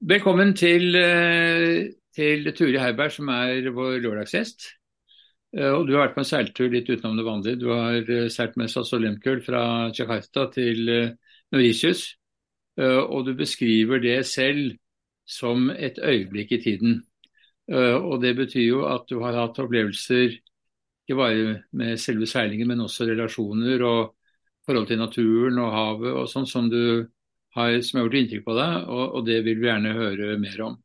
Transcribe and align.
Velkommen 0.00 0.54
til, 0.56 0.96
eh, 0.96 1.90
til 2.16 2.52
Turi 2.56 2.78
Heiberg, 2.80 3.12
som 3.12 3.28
er 3.28 3.66
vår 3.68 3.98
lørdagsgjest. 4.00 4.62
Eh, 5.52 5.68
og 5.68 5.86
Du 5.86 5.92
har 5.92 6.08
vært 6.08 6.14
på 6.14 6.20
en 6.20 6.24
seiltur 6.24 6.70
litt 6.70 6.88
utenom 6.88 7.18
det 7.18 7.24
vanlige. 7.26 7.60
Du 7.60 7.68
har 7.68 8.00
eh, 8.08 8.28
seilt 8.32 8.56
med 8.56 8.70
SAS 8.70 8.94
og 8.94 9.02
Lemkøl 9.02 9.42
fra 9.44 9.92
Jakarta 9.92 10.46
til 10.54 10.88
Mauritius. 11.52 12.16
Og 12.78 13.26
du 13.26 13.34
beskriver 13.34 14.00
det 14.00 14.24
selv 14.24 14.78
som 15.26 15.68
et 15.68 15.98
øyeblikk 15.98 16.52
i 16.52 16.62
tiden. 16.62 17.02
Og 17.68 18.22
Det 18.22 18.36
betyr 18.36 18.64
jo 18.64 18.86
at 18.86 19.04
du 19.10 19.20
har 19.20 19.34
hatt 19.36 19.58
opplevelser 19.58 20.32
ikke 20.32 21.16
bare 21.16 21.62
med 21.72 21.98
selve 21.98 22.26
seilingen, 22.26 22.68
men 22.68 22.80
også 22.80 23.04
relasjoner 23.04 23.82
og 23.82 24.14
forhold 24.64 24.86
til 24.86 24.98
naturen 24.98 25.58
og 25.58 25.72
havet 25.72 26.12
og 26.14 26.28
sånn 26.28 26.46
som 26.46 26.70
du 26.70 27.06
har, 27.56 27.76
som 27.84 27.98
har 27.98 28.06
gjort 28.06 28.18
inntrykk 28.20 28.46
på 28.46 28.56
deg, 28.58 28.74
og, 28.86 29.04
og, 29.04 29.22
det 29.26 29.40
vil 29.46 29.60
vi 29.60 29.68
gjerne 29.68 29.94
høre 29.96 30.34
mer 30.42 30.64
om. 30.66 30.76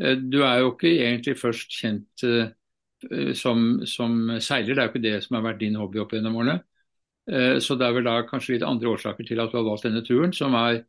Eh, 0.00 0.16
du 0.20 0.40
er 0.44 0.62
jo 0.62 0.74
ikke 0.74 0.90
egentlig 0.96 1.36
først 1.40 1.76
kjent 1.76 2.26
uh, 2.26 2.50
som, 3.36 3.80
som, 3.88 4.18
seiler, 4.44 4.74
det 4.74 4.82
er 4.82 4.88
jo 4.88 4.92
ikke 4.92 5.06
det 5.06 5.14
som 5.24 5.38
har 5.38 5.46
vært 5.46 5.62
din 5.62 5.78
hobby 5.80 6.02
opp 6.02 6.12
gjennom 6.12 6.36
årene. 6.42 6.60
Så 7.62 7.76
det 7.78 7.84
er 7.86 7.94
vel 7.94 8.04
da 8.04 8.16
kanskje 8.26 8.56
litt 8.56 8.64
andre 8.66 8.90
årsaker 8.90 9.24
til 9.24 9.38
at 9.38 9.52
du 9.52 9.56
har 9.56 9.64
valgt 9.64 9.84
denne 9.86 10.00
turen, 10.02 10.32
som 10.34 10.56
er 10.58 10.80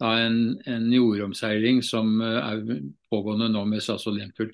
da 0.00 0.12
en, 0.24 0.38
en 0.66 0.86
jordomseiling 0.94 1.82
som 1.84 2.16
er 2.24 2.62
pågående 3.12 3.50
nå 3.52 3.62
med 3.68 3.84
SAS 3.84 4.06
og 4.08 4.16
Lempull. 4.16 4.50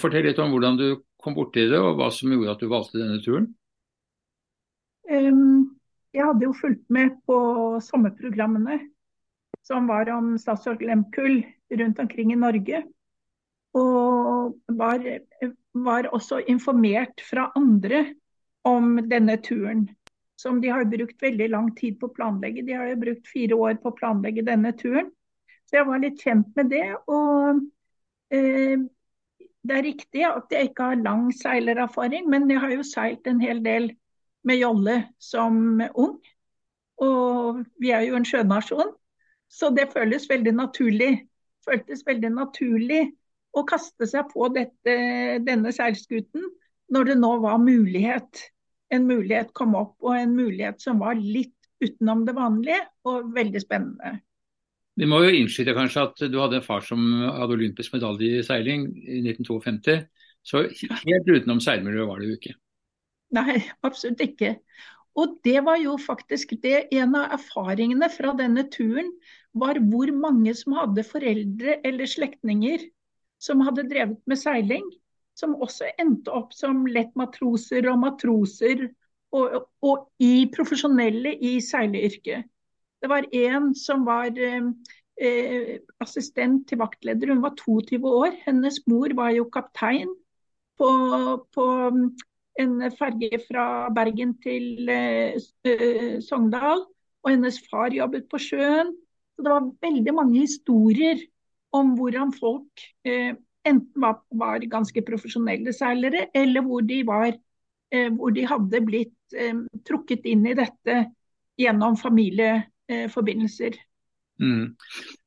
Fortell 0.00 0.26
litt 0.26 0.40
om 0.42 0.50
hvordan 0.52 0.80
du 0.80 0.86
kom 1.24 1.36
borti 1.36 1.64
det, 1.70 1.80
og 1.80 1.96
hva 2.00 2.10
som 2.12 2.32
gjorde 2.32 2.56
at 2.56 2.64
du 2.64 2.68
valgte 2.68 3.00
denne 3.00 3.20
turen. 3.24 3.48
Um, 5.08 5.76
jeg 6.14 6.24
hadde 6.24 6.46
jo 6.46 6.54
fulgt 6.56 6.84
med 6.92 7.16
på 7.28 7.36
sommerprogrammene 7.84 8.78
som 9.66 9.86
var 9.88 10.10
om 10.12 10.34
Statsråd 10.38 10.82
Lemkull 10.82 11.42
rundt 11.70 11.98
omkring 11.98 12.32
i 12.32 12.36
Norge. 12.36 12.82
Og 13.74 14.54
var, 14.66 15.04
var, 15.72 16.08
også 16.14 16.40
informert 16.46 17.22
fra 17.24 17.48
andre 17.56 18.04
om 18.64 18.98
denne 19.10 19.36
turen. 19.42 19.88
Som 20.36 20.60
de 20.60 20.68
har 20.68 20.84
brukt 20.84 21.22
veldig 21.22 21.48
lang 21.50 21.70
tid 21.78 21.96
på 22.00 22.10
å 22.10 22.14
planlegge. 22.14 22.66
De 22.66 22.76
har 22.76 22.90
jo 22.90 23.00
brukt 23.00 23.28
fire 23.30 23.56
år 23.56 23.78
på 23.82 23.90
å 23.90 23.96
planlegge 23.96 24.44
denne 24.46 24.74
turen. 24.76 25.08
Så 25.64 25.78
jeg 25.78 25.88
var 25.88 26.02
litt 26.02 26.20
kjent 26.20 26.50
med 26.58 26.68
det. 26.74 26.86
Og 27.08 27.62
eh, 28.34 28.84
det 29.64 29.78
er 29.78 29.86
riktig 29.86 30.26
at 30.28 30.52
jeg 30.52 30.70
ikke 30.70 30.90
har 30.90 31.00
lang 31.00 31.30
seilererfaring, 31.32 32.28
men 32.28 32.50
jeg 32.52 32.60
har 32.60 32.74
jo 32.74 32.84
seilt 32.84 33.30
en 33.30 33.40
hel 33.40 33.62
del 33.64 33.88
med 34.44 34.60
jolle 34.60 34.98
som 35.22 35.80
ung. 35.94 36.18
Og 37.00 37.64
vi 37.80 37.94
er 37.96 38.04
jo 38.04 38.18
en 38.18 38.28
sjønasjon. 38.28 38.92
Så 39.54 39.70
det 39.74 39.92
føles 39.94 40.26
veldig 40.30 40.54
naturlig. 40.56 41.12
Føltes 41.64 42.02
veldig 42.06 42.32
naturlig 42.34 43.04
å 43.54 43.62
kaste 43.68 44.08
seg 44.10 44.26
på 44.32 44.48
dette, 44.52 44.94
denne 45.46 45.72
seilskuten 45.72 46.42
når 46.92 47.12
det 47.12 47.16
nå 47.20 47.30
var 47.44 47.62
mulighet. 47.62 48.42
En 48.92 49.06
mulighet 49.08 49.52
kom 49.56 49.76
opp, 49.78 49.94
og 50.04 50.18
en 50.18 50.34
mulighet 50.36 50.82
som 50.82 51.00
var 51.02 51.16
litt 51.18 51.54
utenom 51.84 52.24
det 52.26 52.34
vanlige, 52.36 52.80
og 53.08 53.30
veldig 53.34 53.62
spennende. 53.62 54.18
Vi 54.94 55.06
må 55.10 55.20
jo 55.24 55.32
innskyte 55.34 55.74
kanskje 55.74 56.04
at 56.06 56.20
du 56.30 56.36
hadde 56.38 56.60
en 56.60 56.66
far 56.66 56.84
som 56.86 57.00
hadde 57.24 57.56
olympisk 57.56 57.96
medalje 57.96 58.38
i 58.38 58.44
seiling 58.46 58.86
i 59.02 59.22
1952. 59.24 59.96
Så 60.44 60.66
helt 60.68 61.30
utenom 61.30 61.62
seilmiljøet 61.64 62.10
var 62.10 62.20
det 62.20 62.28
jo 62.28 62.36
ikke. 62.38 62.54
Nei, 63.34 63.56
absolutt 63.86 64.22
ikke. 64.22 64.52
Og 65.14 65.36
det 65.46 65.60
var 65.66 65.78
jo 65.78 65.94
faktisk 66.00 66.56
det 66.62 66.88
en 66.96 67.14
av 67.14 67.36
erfaringene 67.36 68.08
fra 68.10 68.32
denne 68.38 68.66
turen 68.72 69.12
var 69.54 69.78
hvor 69.78 70.10
mange 70.10 70.54
som 70.58 70.74
hadde 70.74 71.06
foreldre 71.06 71.78
eller 71.86 72.10
slektninger 72.10 72.88
som 73.42 73.62
hadde 73.62 73.86
drevet 73.90 74.20
med 74.30 74.40
seiling. 74.40 74.84
Som 75.38 75.56
også 75.62 75.88
endte 75.98 76.30
opp 76.34 76.52
som 76.54 76.84
lettmatroser 76.86 77.88
og 77.90 77.98
matroser, 78.04 78.84
og, 79.34 79.64
og, 79.82 80.04
i 80.22 80.46
profesjonelle 80.54 81.32
i 81.42 81.56
seileryrket. 81.62 82.46
Det 83.02 83.10
var 83.10 83.26
en 83.34 83.72
som 83.76 84.04
var 84.06 84.30
eh, 84.38 84.68
eh 85.18 85.72
assistent 86.00 86.68
til 86.68 86.78
vaktleder, 86.78 87.34
hun 87.34 87.42
var 87.42 87.56
22 87.58 87.98
år. 88.06 88.38
Hennes 88.46 88.78
mor 88.86 89.10
var 89.18 89.34
jo 89.34 89.48
kaptein 89.50 90.14
på, 90.78 90.90
på 91.54 91.66
en 92.60 92.74
ferge 92.94 93.40
fra 93.48 93.88
Bergen 93.94 94.34
til 94.42 94.88
eh, 94.90 95.38
eh, 95.66 96.18
Sogndal. 96.24 96.84
Og 97.24 97.32
hennes 97.32 97.56
far 97.70 97.94
jobbet 97.94 98.28
på 98.28 98.40
sjøen. 98.42 98.92
Så 99.34 99.44
det 99.44 99.50
var 99.50 99.70
veldig 99.82 100.14
mange 100.14 100.42
historier 100.44 101.22
om 101.74 101.94
hvordan 101.98 102.34
folk 102.36 102.84
eh, 103.08 103.32
enten 103.64 104.04
var, 104.04 104.20
var, 104.30 104.66
ganske 104.70 105.02
profesjonelle 105.06 105.72
seilere, 105.72 106.28
eller 106.36 106.62
hvor 106.66 106.84
de, 106.84 106.98
var, 107.08 107.32
hvor 108.12 108.34
de 108.36 108.42
hadde 108.44 108.80
blitt 108.84 109.36
trukket 109.88 110.26
inn 110.28 110.44
i 110.44 110.52
dette 110.58 110.98
gjennom 111.56 111.96
familieforbindelser. 111.96 113.78
Mm. 114.42 114.74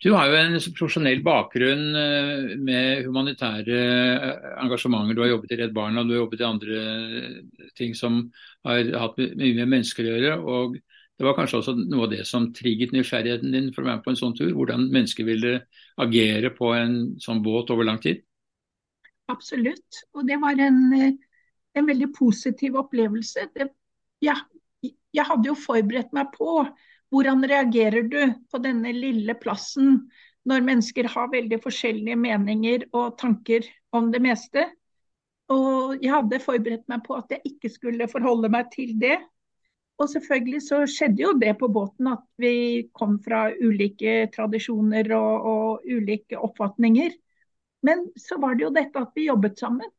Du 0.04 0.10
har 0.12 0.28
jo 0.28 0.36
en 0.36 0.58
profesjonell 0.76 1.22
bakgrunn 1.24 1.86
eh, 1.96 2.58
med 2.60 3.06
humanitære 3.06 3.78
eh, 3.78 4.50
engasjementer. 4.64 5.16
Du 5.16 5.24
har 5.24 5.32
jobbet 5.32 5.54
i 5.56 5.60
Redd 5.62 5.76
Barna, 5.76 6.04
du 6.04 6.12
har 6.12 6.26
jobbet 6.26 6.44
i 6.44 6.48
andre 6.48 6.82
ting 7.80 7.96
som 7.96 8.26
har 8.68 8.92
hatt 9.00 9.20
mye 9.20 9.56
med 9.62 9.72
mennesker 9.78 10.04
å 10.04 10.12
gjøre. 10.12 10.38
og 10.44 10.78
det 11.18 11.26
var 11.26 11.34
kanskje 11.34 11.58
også 11.58 11.74
noe 11.80 12.06
av 12.06 12.12
det 12.12 12.26
som 12.30 12.52
trigget 12.54 12.92
nysgjerrigheten 12.94 13.56
din 13.56 13.72
for 13.74 13.82
å 13.82 13.88
være 13.88 13.98
med 13.98 14.04
på 14.06 14.12
en 14.12 14.20
sånn 14.20 14.36
tur? 14.38 14.52
Hvordan 14.54 14.84
mennesker 14.94 15.26
ville 15.26 15.54
agere 16.04 16.52
på 16.54 16.70
en 16.78 16.98
sånn 17.24 17.42
båt 17.46 17.72
over 17.74 17.88
lang 17.88 17.98
tid? 18.04 18.22
Absolutt. 19.34 20.04
Og 20.14 20.28
det 20.30 20.38
var 20.44 20.62
en, 20.62 20.78
en 21.74 21.90
veldig 21.90 22.12
positiv 22.14 22.78
opplevelse. 22.84 23.48
Det, 23.56 23.66
ja, 24.22 24.38
jeg 24.86 25.26
hadde 25.26 25.50
jo 25.50 25.58
forberedt 25.58 26.14
meg 26.14 26.30
på 26.36 26.60
hvordan 27.14 27.46
reagerer 27.48 28.08
du 28.12 28.20
på 28.52 28.60
denne 28.64 28.92
lille 28.96 29.36
plassen 29.40 30.02
når 30.48 30.64
mennesker 30.64 31.08
har 31.12 31.32
veldig 31.32 31.60
forskjellige 31.64 32.20
meninger 32.20 32.86
og 32.96 33.18
tanker 33.20 33.68
om 33.96 34.12
det 34.14 34.22
meste. 34.24 34.64
Og 35.52 35.98
jeg 36.04 36.12
hadde 36.12 36.44
forberedt 36.44 36.88
meg 36.92 37.04
på 37.06 37.18
at 37.18 37.32
jeg 37.32 37.54
ikke 37.54 37.72
skulle 37.72 38.08
forholde 38.12 38.52
meg 38.52 38.72
til 38.74 38.94
det. 39.00 39.18
Og 39.98 40.10
selvfølgelig 40.12 40.62
så 40.62 40.82
skjedde 40.90 41.24
jo 41.24 41.34
det 41.42 41.56
på 41.60 41.70
båten 41.74 42.12
at 42.12 42.26
vi 42.40 42.88
kom 42.96 43.18
fra 43.24 43.48
ulike 43.50 44.28
tradisjoner 44.36 45.10
og, 45.18 45.48
og, 45.52 45.88
ulike 45.88 46.38
oppfatninger. 46.38 47.16
Men 47.88 48.06
så 48.20 48.38
var 48.42 48.58
det 48.58 48.68
jo 48.68 48.74
dette 48.76 49.02
at 49.02 49.16
vi 49.18 49.28
jobbet 49.28 49.58
sammen. 49.60 49.90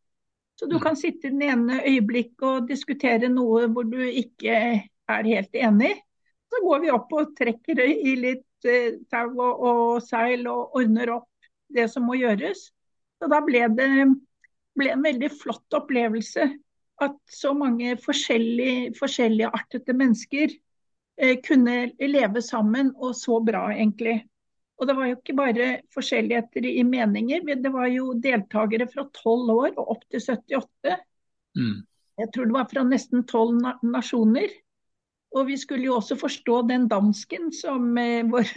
Så 0.59 0.67
du 0.67 0.77
mm. 0.77 0.83
kan 0.83 0.97
sitte 0.99 1.29
i 1.29 1.35
den 1.35 1.43
ene 1.43 1.81
øyeblikket 1.87 2.47
og 2.47 2.69
diskutere 2.71 3.31
noe 3.33 3.67
hvor 3.73 3.87
du 3.91 3.99
ikke 4.07 4.55
er 4.55 5.29
helt 5.33 5.59
enig. 5.59 5.97
Så 6.49 6.63
går 6.65 6.81
vi 6.85 6.93
opp 6.95 7.13
og 7.13 7.35
trekker 7.37 7.83
i 7.85 8.15
litt 8.17 8.69
eh, 8.69 8.97
tau 9.13 9.29
og, 9.35 9.61
og, 9.61 9.83
seil 10.05 10.47
og 10.49 10.79
ordner 10.81 11.13
opp 11.19 11.29
det 11.69 11.89
som 11.93 12.07
må 12.09 12.17
gjøres. 12.17 12.71
Så 13.19 13.29
da 13.31 13.43
ble 13.45 13.67
det 13.77 13.91
ble 14.79 14.95
en 14.95 15.05
veldig 15.05 15.31
flott 15.35 15.75
opplevelse 15.75 16.47
at 17.03 17.19
så 17.31 17.53
mange 17.55 17.95
forskjellige, 18.03 18.95
forskjelligartede 18.99 19.95
mennesker 19.95 20.55
eh, 21.21 21.37
kunne 21.45 21.93
leve 22.01 22.43
sammen, 22.43 22.93
og 22.97 23.15
så 23.19 23.39
bra, 23.45 23.69
egentlig. 23.75 24.21
Og 24.79 24.87
det 24.87 24.95
var 24.99 25.11
jo 25.11 25.19
ikke 25.19 25.37
bare 25.39 25.69
forskjelligheter 25.95 26.67
i 26.71 26.83
meninger, 26.87 27.43
det 27.59 27.73
var 27.75 27.91
jo 27.91 28.13
deltakere 28.23 28.87
fra 28.91 29.07
12 29.11 29.55
år 29.55 29.71
og 29.77 29.95
opp 29.97 30.05
til 30.11 30.23
78. 30.23 30.99
Mm. 31.59 31.77
Jeg 32.19 32.33
tror 32.35 32.51
det 32.51 32.57
var 32.57 32.71
fra 32.71 32.85
nesten 32.87 33.25
12 33.25 33.59
na 33.63 33.75
nasjoner. 33.83 34.51
Og 35.37 35.49
vi 35.51 35.59
skulle 35.61 35.85
jo 35.89 35.99
også 35.99 36.17
forstå 36.17 36.63
den 36.71 36.87
dansken 36.89 37.51
som 37.53 37.91
eh, 38.01 38.25
vår 38.33 38.53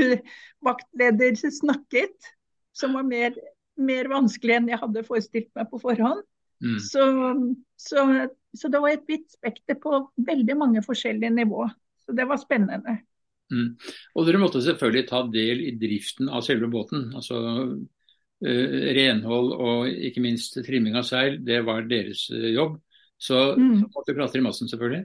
vaktleder 0.64 1.36
snakket, 1.42 2.32
som 2.76 2.96
var 2.96 3.08
mer, 3.08 3.36
mer 3.80 4.12
vanskelig 4.12 4.58
enn 4.58 4.72
jeg 4.72 4.82
hadde 4.82 5.08
forestilt 5.08 5.52
meg 5.58 5.72
på 5.72 5.82
forhånd. 5.84 6.24
Mm. 6.62 6.78
Så, 6.80 7.06
så, 7.76 8.04
så, 8.54 8.70
det 8.70 8.82
var 8.84 8.94
et 8.94 9.08
vidt 9.10 9.32
spekter 9.34 9.80
på 9.82 10.04
veldig 10.22 10.58
mange 10.60 10.84
forskjellige 10.86 11.34
nivå. 11.34 11.66
Så 12.06 12.16
det 12.16 12.28
var 12.30 12.40
spennende. 12.42 13.00
Mm. 13.52 13.74
Og 14.16 14.28
dere 14.28 14.40
måtte 14.40 14.62
selvfølgelig 14.64 15.08
ta 15.10 15.24
del 15.34 15.64
i 15.66 15.74
driften 15.80 16.30
av 16.32 16.46
selve 16.46 16.70
båten. 16.72 17.10
altså 17.18 17.42
uh, 17.42 18.78
Renhold 18.96 19.52
og 19.58 19.90
ikke 19.92 20.24
minst 20.24 20.56
trimming 20.66 20.96
av 20.96 21.08
seil, 21.10 21.42
det 21.44 21.64
var 21.68 21.90
deres 21.90 22.28
uh, 22.32 22.48
jobb. 22.54 22.78
Så 23.22 23.42
mm. 23.58 23.90
måtte 23.90 24.12
dere 24.12 24.22
klatre 24.22 24.42
i 24.42 24.46
massen, 24.46 24.70
selvfølgelig? 24.72 25.04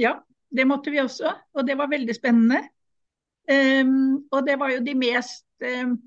Ja, 0.00 0.16
det 0.54 0.66
måtte 0.68 0.92
vi 0.94 1.02
også. 1.02 1.32
Og 1.54 1.66
det 1.66 1.76
var 1.78 1.90
veldig 1.92 2.14
spennende. 2.16 2.62
Um, 3.44 4.24
og 4.32 4.46
det 4.46 4.54
var 4.60 4.72
jo 4.72 4.84
de 4.86 4.94
mest 4.96 5.44
um, 5.60 5.98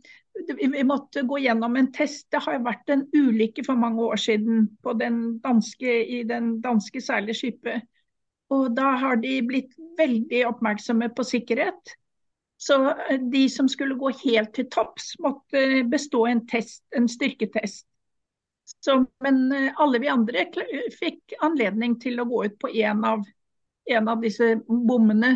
vi 0.57 0.83
måtte 0.83 1.21
gå 1.21 1.39
gjennom 1.39 1.75
en 1.75 1.91
test. 1.93 2.27
Det 2.31 2.41
har 2.45 2.63
vært 2.65 2.89
en 2.93 3.05
ulykke 3.15 3.63
for 3.65 3.79
mange 3.79 4.03
år 4.03 4.19
siden 4.21 4.67
den 4.99 5.21
danske, 5.43 5.93
i 6.05 6.23
den 6.27 6.57
danske 6.61 7.01
seilskipet. 7.01 7.87
Og 8.53 8.71
da 8.77 8.93
har 9.01 9.19
de 9.19 9.39
blitt 9.43 9.73
veldig 9.97 10.45
oppmerksomme 10.47 11.09
på 11.15 11.25
sikkerhet. 11.27 11.97
Så 12.57 12.77
eh, 12.89 13.19
de 13.19 13.49
som 13.49 13.67
skulle 13.69 13.97
gå 13.99 14.11
helt 14.23 14.53
til 14.55 14.69
topps, 14.71 15.15
måtte 15.19 15.83
bestå 15.89 16.25
en 16.25 16.45
test, 16.47 16.83
en 16.95 17.09
styrketest. 17.11 17.85
Så, 18.83 18.97
men 19.23 19.51
eh, 19.51 19.73
alle 19.77 19.99
vi 20.03 20.11
andre 20.11 20.47
fikk 20.95 21.37
anledning 21.43 21.97
til 22.01 22.19
å 22.19 22.27
gå 22.29 22.45
ut 22.47 22.57
på 22.61 22.71
en 22.71 23.03
av, 23.05 23.27
en 23.93 24.09
av 24.11 24.23
disse 24.23 24.55
bommene 24.67 25.33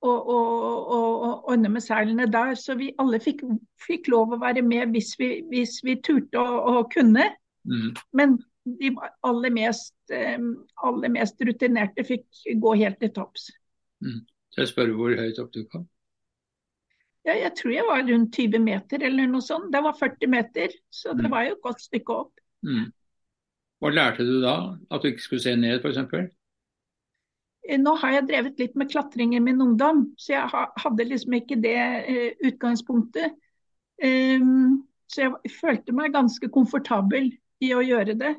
og, 0.00 0.28
og, 0.32 0.54
og, 0.96 1.08
og 1.26 1.50
ordne 1.52 1.70
med 1.72 1.84
seilene 1.84 2.28
der. 2.32 2.54
Så 2.58 2.76
vi 2.80 2.90
alle 3.02 3.20
fikk, 3.22 3.44
fikk 3.84 4.08
lov 4.12 4.34
å 4.34 4.40
være 4.40 4.64
med 4.66 4.94
hvis 4.94 5.14
vi, 5.20 5.32
hvis 5.50 5.80
vi 5.86 5.98
turte 6.04 6.40
og, 6.40 6.86
kunne. 6.94 7.28
Mm. 7.68 7.92
Men 8.16 8.38
de 8.80 8.92
aller 9.26 9.54
mest, 9.54 9.94
aller 10.10 11.12
mest, 11.12 11.40
rutinerte 11.46 12.04
fikk 12.06 12.44
gå 12.60 12.74
helt 12.80 13.00
til 13.00 13.12
topps. 13.16 13.50
Mm. 14.04 14.22
Jeg 14.56 14.70
spør 14.70 14.94
hvor 14.96 15.16
høyt 15.16 15.38
opp 15.42 15.52
du 15.54 15.64
kom? 15.70 15.88
Ja, 17.28 17.34
jeg 17.36 17.52
tror 17.58 17.72
jeg 17.74 17.84
var 17.84 18.06
rundt 18.08 18.36
20 18.36 18.62
meter 18.64 19.02
eller 19.04 19.28
noe 19.28 19.44
sånt. 19.44 19.68
Det 19.74 19.82
var 19.84 19.96
40 19.98 20.30
meter, 20.32 20.72
så 20.88 21.12
det 21.12 21.28
mm. 21.28 21.32
var 21.34 21.44
jo 21.46 21.56
et 21.58 21.64
godt 21.66 21.82
stykke 21.84 22.16
opp. 22.24 22.32
Mm. 22.64 22.86
Hva 23.80 23.90
lærte 23.92 24.24
du 24.24 24.38
da? 24.40 24.54
At 24.92 25.04
du 25.04 25.10
ikke 25.10 25.24
skulle 25.24 25.44
se 25.44 25.52
ned, 25.56 25.84
f.eks.? 25.84 26.32
Eh, 27.70 27.78
nå 27.78 27.94
har 28.02 28.16
jeg 28.16 28.26
drevet 28.30 28.60
litt 28.60 28.76
med 28.78 28.90
klatring 28.90 29.36
i 29.36 29.42
min 29.42 29.62
ungdom, 29.62 30.08
så 30.18 30.34
jeg 30.34 30.66
hadde 30.82 31.06
liksom 31.06 31.36
ikke 31.38 31.58
det 31.62 31.78
uh, 31.78 32.46
utgangspunktet. 32.50 33.36
Um, 34.02 34.80
så 35.10 35.26
jeg 35.26 35.52
følte 35.60 35.94
meg 35.94 36.14
ganske 36.14 36.48
komfortabel 36.50 37.30
i 37.62 37.74
å 37.76 37.82
gjøre 37.84 38.16
det. 38.18 38.34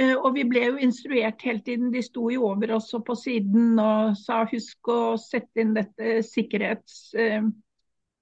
Uh, 0.00 0.14
og 0.14 0.32
vi 0.38 0.46
ble 0.48 0.64
jo 0.64 0.80
instruert 0.80 1.44
hele 1.44 1.60
tiden. 1.66 1.92
De 1.92 2.02
sto 2.04 2.28
jo 2.32 2.48
over 2.48 2.76
oss 2.78 2.88
og 2.96 3.04
på 3.08 3.18
siden 3.18 3.76
og 3.82 4.16
sa 4.16 4.44
husk 4.48 4.92
å 4.94 5.16
sette 5.20 5.64
inn 5.64 5.76
dette 5.76 6.20
sikkerhets, 6.24 7.00
uh, 7.18 7.48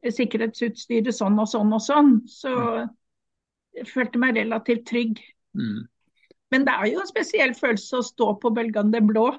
sikkerhetsutstyret 0.06 1.14
sånn 1.14 1.38
og 1.38 1.50
sånn 1.52 1.74
og 1.76 1.84
sånn. 1.84 2.14
Så 2.26 2.54
jeg 3.76 3.90
følte 3.92 4.18
meg 4.22 4.40
relativt 4.40 4.88
trygg. 4.90 5.20
Mm. 5.54 5.84
Men 6.54 6.64
det 6.66 6.74
er 6.74 6.94
jo 6.94 7.02
en 7.02 7.10
spesiell 7.10 7.52
følelse 7.58 8.00
å 8.00 8.06
stå 8.06 8.34
på 8.40 8.54
bølgene 8.54 9.02
blå 9.04 9.30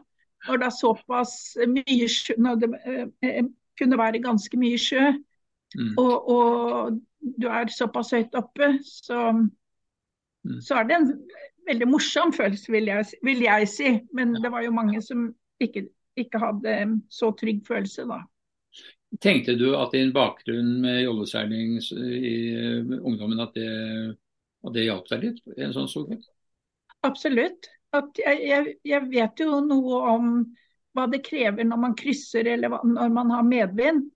når 0.46 0.62
det 0.62 0.68
er 0.68 0.76
såpass 0.76 1.34
mye 1.72 2.08
sjø, 2.12 2.36
når 2.42 2.62
det 2.62 2.70
eh, 2.86 3.44
kunne 3.80 4.00
være 4.00 4.24
ganske 4.24 4.60
mye 4.60 4.78
sjø, 4.82 5.12
mm. 5.76 5.94
og, 5.98 6.30
og, 6.30 6.98
du 7.42 7.48
er 7.52 7.72
såpass 7.74 8.14
høyt 8.16 8.36
oppe, 8.38 8.78
så, 8.86 9.32
mm. 9.34 10.62
så, 10.64 10.78
er 10.78 10.88
det 10.88 10.98
en 11.00 11.10
veldig 11.68 11.90
morsom 11.90 12.32
følelse, 12.34 12.72
vil 12.72 12.88
jeg, 12.88 13.10
vil 13.26 13.42
jeg 13.44 13.68
si. 13.68 13.94
Men 14.16 14.38
det 14.38 14.52
var 14.54 14.64
jo 14.64 14.76
mange 14.76 15.02
som 15.04 15.28
ikke, 15.60 15.88
ikke, 16.16 16.40
hadde 16.40 16.78
så 17.12 17.34
trygg 17.36 17.66
følelse 17.68 18.06
da. 18.08 18.22
Tenkte 19.24 19.58
du 19.60 19.72
at 19.80 19.96
din 19.96 20.14
bakgrunn 20.16 20.78
med 20.84 21.02
jolleseiling 21.06 21.78
i 21.82 22.38
ungdommen 23.00 23.42
at 23.44 23.56
det, 23.56 23.72
at 24.68 24.76
det 24.76 24.88
hjalp 24.88 25.10
deg 25.12 25.26
litt 25.26 25.58
en 25.58 25.76
sånn 25.76 25.90
storhet? 25.92 26.28
Absolutt 27.08 27.70
at 28.02 28.22
jeg, 28.22 28.44
jeg, 28.50 28.76
jeg, 28.88 29.08
vet 29.12 29.44
jo 29.44 29.60
noe 29.66 30.02
om 30.14 30.30
hva 30.98 31.06
det 31.12 31.24
krever 31.26 31.68
når 31.68 31.82
man 31.82 31.98
krysser 31.98 32.48
eller 32.54 32.72
hva, 32.74 32.82
når 32.86 33.12
man 33.14 33.34
har 33.36 33.46
medvind. 33.48 34.08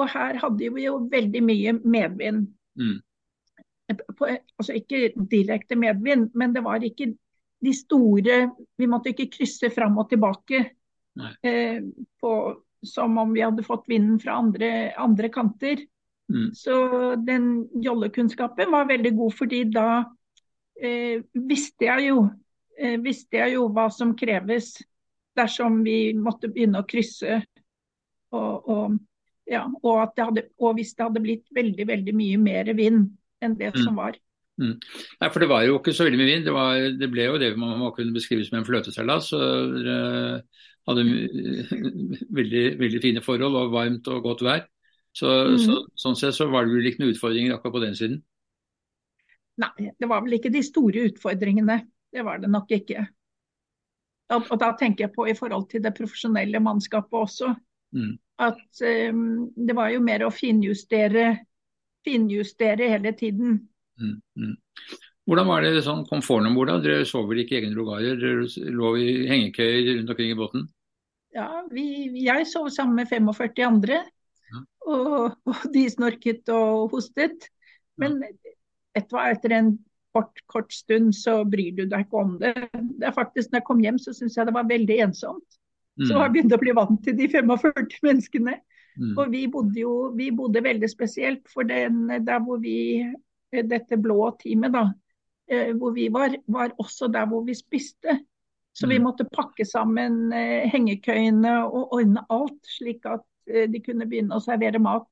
Og 0.00 0.08
her 0.10 0.38
hadde 0.42 0.70
vi 0.74 0.86
jo 0.86 0.96
veldig 1.10 1.42
mye 1.44 1.74
medvind. 1.82 2.46
Mm. 2.80 2.96
På, 4.16 4.26
altså 4.26 4.74
ikke 4.78 5.12
direkte 5.30 5.76
medvind, 5.78 6.30
men 6.34 6.54
det 6.54 6.64
var 6.64 6.82
ikke 6.82 7.12
de 7.64 7.72
store 7.76 8.38
Vi 8.80 8.88
måtte 8.90 9.12
ikke 9.12 9.30
krysse 9.32 9.70
fram 9.72 9.96
og 10.00 10.08
tilbake 10.10 10.58
eh, 11.46 11.78
på, 12.20 12.32
som 12.84 13.18
om 13.20 13.32
vi 13.32 13.44
hadde 13.44 13.64
fått 13.64 13.86
vinden 13.88 14.18
fra 14.20 14.38
andre, 14.42 14.70
andre 15.00 15.30
kanter. 15.32 15.84
Mm. 16.32 16.50
Så 16.56 16.74
den 17.20 17.68
jollekunnskapen 17.84 18.72
var 18.72 18.88
veldig 18.88 19.12
god, 19.16 19.34
fordi 19.38 19.62
da 19.72 19.88
eh, 20.80 21.20
visste 21.32 21.88
jeg 21.88 22.08
jo 22.10 22.24
visste 23.04 23.38
jeg 23.38 23.54
jo 23.56 23.68
hva 23.72 23.88
som 23.92 24.14
kreves 24.18 24.74
dersom 25.38 25.82
vi 25.86 26.14
måtte 26.16 26.50
begynne 26.52 26.82
å 26.82 26.88
krysse. 26.88 27.40
Og, 28.34 28.68
og, 28.70 28.98
ja, 29.50 29.64
og, 29.82 30.14
hadde, 30.18 30.48
og, 30.58 30.74
hvis 30.78 30.94
det 30.96 31.06
hadde 31.06 31.22
blitt 31.24 31.48
veldig, 31.54 31.86
veldig 31.90 32.14
mye 32.16 32.40
mer 32.40 32.70
vind 32.76 33.08
enn 33.44 33.56
det 33.58 33.72
mm. 33.74 33.80
som 33.82 33.98
var. 34.00 34.18
Mm. 34.60 34.76
Nei, 35.20 35.30
for 35.34 35.42
Det 35.42 35.50
var 35.50 35.64
jo 35.66 35.78
ikke 35.80 35.94
så 35.94 36.06
veldig 36.06 36.20
mye 36.20 36.30
vind. 36.30 36.46
Det, 36.46 36.54
var, 36.54 36.84
det 36.98 37.10
ble 37.10 37.26
jo 37.26 37.40
det 37.42 37.54
man 37.60 37.78
må 37.80 37.90
kunne 37.96 38.14
beskrive 38.14 38.46
som 38.46 38.60
en 38.60 38.66
fløteseilas. 38.66 39.32
Så 39.32 39.40
dere 39.74 39.96
hadde 40.88 41.06
veldig, 42.38 42.64
veldig 42.82 43.02
fine 43.02 43.24
forhold 43.24 43.58
og 43.60 43.74
varmt 43.74 44.10
og 44.12 44.22
godt 44.26 44.46
vær. 44.46 44.68
Så, 45.14 45.30
mm. 45.30 45.58
så, 45.62 45.80
sånn 45.98 46.16
sett 46.18 46.34
så 46.34 46.48
var 46.50 46.66
det 46.66 46.74
vel 46.74 46.90
ikke 46.90 47.04
noen 47.04 47.14
utfordringer 47.14 47.54
akkurat 47.54 47.76
på 47.76 47.82
den 47.84 47.98
siden? 47.98 48.22
Nei, 49.62 49.92
det 49.94 50.08
var 50.10 50.24
vel 50.24 50.40
ikke 50.40 50.50
de 50.50 50.64
store 50.66 51.04
utfordringene. 51.12 51.84
Det 52.14 52.22
var 52.22 52.38
det 52.42 52.50
nok 52.50 52.70
ikke. 52.70 53.06
Og, 54.32 54.46
og 54.50 54.60
da 54.60 54.70
tenker 54.78 55.06
jeg 55.06 55.14
på 55.14 55.26
i 55.28 55.36
forhold 55.36 55.66
til 55.70 55.82
det 55.84 55.94
profesjonelle 55.96 56.60
mannskapet 56.62 57.18
også. 57.26 57.50
Mm. 57.94 58.14
At 58.42 58.82
um, 59.14 59.48
det 59.54 59.76
var 59.76 59.90
jo 59.92 60.02
mer 60.02 60.24
å 60.26 60.32
finjustere, 60.34 61.26
finjustere 62.06 62.88
hele 62.94 63.12
tiden. 63.18 63.58
Mm. 64.00 64.16
Mm. 64.38 64.54
Hvordan 65.24 65.48
var 65.48 65.64
det 65.64 65.84
sånn 65.86 66.04
komforten 66.08 66.50
om 66.50 66.56
bord? 66.58 66.72
Dere 66.84 67.06
sov 67.08 67.28
vel 67.30 67.44
ikke 67.44 67.56
i 67.56 67.60
egne 67.62 67.76
lugarer? 67.76 68.18
Dere 68.20 68.72
lå 68.74 68.94
i 69.00 69.12
hengekøyer 69.30 69.94
rundt 69.94 70.12
omkring 70.12 70.34
i 70.34 70.38
båten? 70.38 70.66
Ja, 71.34 71.48
vi, 71.72 71.86
jeg 72.22 72.46
sov 72.46 72.68
sammen 72.74 72.98
med 73.00 73.08
45 73.10 73.64
andre. 73.66 74.02
Ja. 74.52 74.60
Og, 74.86 75.38
og, 75.48 75.64
de 75.74 75.86
snorket 75.90 76.50
og 76.52 76.92
hostet. 76.92 77.48
Men 78.00 78.20
ja. 78.22 78.54
etter, 79.00 79.22
etter 79.32 79.56
en 79.56 79.72
kort, 80.14 80.40
kort 80.50 80.72
stund 80.72 81.12
så 81.16 81.40
bryr 81.48 81.74
du 81.76 81.84
deg 81.84 82.06
ikke 82.06 82.22
om 82.22 82.36
det. 82.40 82.54
det 82.72 83.08
er 83.08 83.16
faktisk 83.16 83.50
når 83.50 83.60
jeg 83.60 83.68
kom 83.68 83.82
hjem 83.82 84.00
så 84.00 84.14
syns 84.16 84.38
jeg 84.38 84.48
det 84.48 84.54
var 84.56 84.70
veldig 84.70 85.00
ensomt. 85.08 85.58
Mm. 85.98 86.06
Så 86.08 86.18
jeg 86.18 86.34
begynt 86.34 86.54
å 86.54 86.62
bli 86.62 86.74
vant 86.74 87.02
til 87.04 87.18
de 87.18 87.28
45 87.30 88.00
menneskene. 88.06 88.58
Mm. 88.94 89.14
Og 89.18 89.30
vi 89.32 89.44
bodde 89.50 89.78
jo 89.80 89.94
vi 90.14 90.30
bodde 90.34 90.62
veldig 90.62 90.90
spesielt, 90.90 91.48
for 91.50 91.66
den, 91.66 92.06
der 92.26 92.42
hvor 92.42 92.60
vi 92.62 93.02
dette 93.54 93.98
blå 94.00 94.30
teamet, 94.40 94.74
da, 94.74 94.84
eh, 95.50 95.72
hvor 95.78 95.94
vi 95.94 96.08
var, 96.14 96.36
var 96.46 96.74
også 96.78 97.10
der 97.12 97.26
hvor 97.30 97.44
vi 97.46 97.54
spiste. 97.58 98.20
Så 98.74 98.88
vi 98.90 98.98
mm. 98.98 99.04
måtte 99.06 99.26
pakke 99.30 99.66
sammen 99.66 100.32
eh, 100.34 100.66
hengekøyene 100.70 101.60
og 101.66 101.94
ordne 101.98 102.24
alt, 102.34 102.58
slik 102.66 103.06
at 103.06 103.26
eh, 103.50 103.68
de 103.70 103.82
kunne 103.82 104.08
begynne 104.10 104.34
å 104.34 104.42
servere 104.42 104.82
mat 104.82 105.10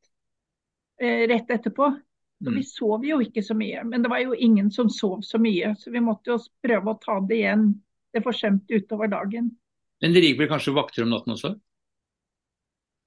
rett 1.02 1.49
etterpå. 1.50 1.88
Så 2.42 2.50
vi 2.50 2.62
mm. 2.64 2.68
sov 2.68 3.04
jo 3.06 3.20
ikke 3.22 3.42
så 3.46 3.54
mye. 3.54 3.84
Men 3.87 4.02
det 4.02 4.11
var 4.11 4.22
jo 4.25 4.34
ingen 4.34 4.70
som 4.75 4.90
sov 4.90 5.20
så 5.22 5.38
mye. 5.38 5.75
Så 5.78 5.92
vi 5.94 6.02
måtte 6.02 6.32
jo 6.32 6.38
prøve 6.64 6.90
å 6.94 6.99
ta 7.02 7.20
det 7.22 7.38
igjen 7.38 7.68
det 8.12 8.22
forsømte 8.25 8.80
utover 8.82 9.11
dagen. 9.12 9.52
Men 10.02 10.14
det 10.14 10.25
gikk 10.25 10.40
vel 10.42 10.50
kanskje 10.50 10.75
vakter 10.75 11.04
om 11.06 11.12
natten 11.14 11.37
også? 11.37 11.52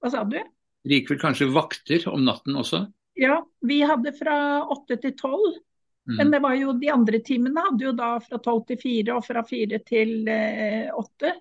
Hva 0.01 0.11
sa 0.13 0.23
du? 0.29 0.39
Det 0.85 1.01
gikk 1.01 1.11
vel 1.11 1.21
kanskje 1.21 1.49
vakter 1.51 2.07
om 2.11 2.23
natten 2.25 2.55
også? 2.61 2.85
Ja, 3.19 3.41
vi 3.61 3.81
hadde 3.83 4.13
fra 4.15 4.37
åtte 4.71 4.97
til 5.03 5.15
tolv. 5.19 5.57
Mm. 6.05 6.15
Men 6.17 6.31
det 6.31 6.39
var 6.39 6.55
jo 6.55 6.75
de 6.77 6.91
andre 6.93 7.19
timene 7.25 7.63
hadde 7.67 7.87
jo 7.87 7.95
da 7.97 8.11
fra 8.21 8.39
tolv 8.43 8.67
til 8.69 8.77
fire 8.77 9.17
og 9.17 9.25
fra 9.25 9.41
fire 9.47 9.79
til 9.83 10.29
eh, 10.29 10.91
åtte. 10.93 11.33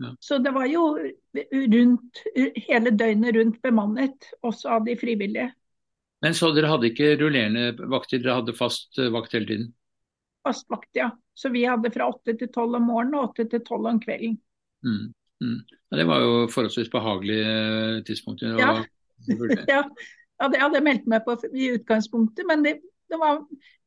Ja. 0.00 0.12
Så 0.20 0.38
det 0.42 0.50
var 0.56 0.66
jo 0.66 0.84
rundt, 1.52 2.22
hele 2.66 2.90
døgnet 2.90 3.36
rundt 3.36 3.60
bemannet, 3.62 4.32
også 4.42 4.76
av 4.76 4.86
de 4.88 4.96
frivillige. 4.98 5.50
Men 6.20 6.36
så 6.36 6.50
dere 6.52 6.68
hadde 6.68 6.90
ikke 6.90 7.14
rullerende 7.20 7.88
vakter, 7.90 8.20
dere 8.20 8.40
hadde 8.40 8.56
fast 8.56 8.98
eh, 9.00 9.10
vakt 9.12 9.34
hele 9.36 9.48
tiden? 9.48 9.70
Fast 10.44 10.68
vakt, 10.72 10.90
ja. 10.96 11.10
Så 11.34 11.48
vi 11.48 11.64
hadde 11.64 11.92
fra 11.92 12.10
åtte 12.12 12.34
til 12.36 12.50
tolv 12.52 12.76
om 12.76 12.88
morgenen 12.90 13.16
og 13.18 13.30
åtte 13.30 13.46
til 13.48 13.62
tolv 13.64 13.88
om 13.88 14.00
kvelden. 14.02 14.36
Mm, 14.84 15.10
mm. 15.44 15.58
Ja, 15.88 15.96
det 15.96 16.06
var 16.08 16.24
jo 16.24 16.32
forholdsvis 16.52 16.92
behagelige 16.92 17.52
eh, 17.56 18.00
tidspunkter. 18.08 18.58
Ja. 18.60 18.72
ja. 19.74 19.82
ja, 19.84 20.48
det 20.48 20.60
hadde 20.60 20.80
jeg 20.80 20.86
meldt 20.86 21.08
meg 21.12 21.24
på 21.24 21.36
i 21.52 21.72
utgangspunktet. 21.78 22.44
Men 22.48 22.64
det, 22.66 22.78
det 23.08 23.20
var, 23.20 23.40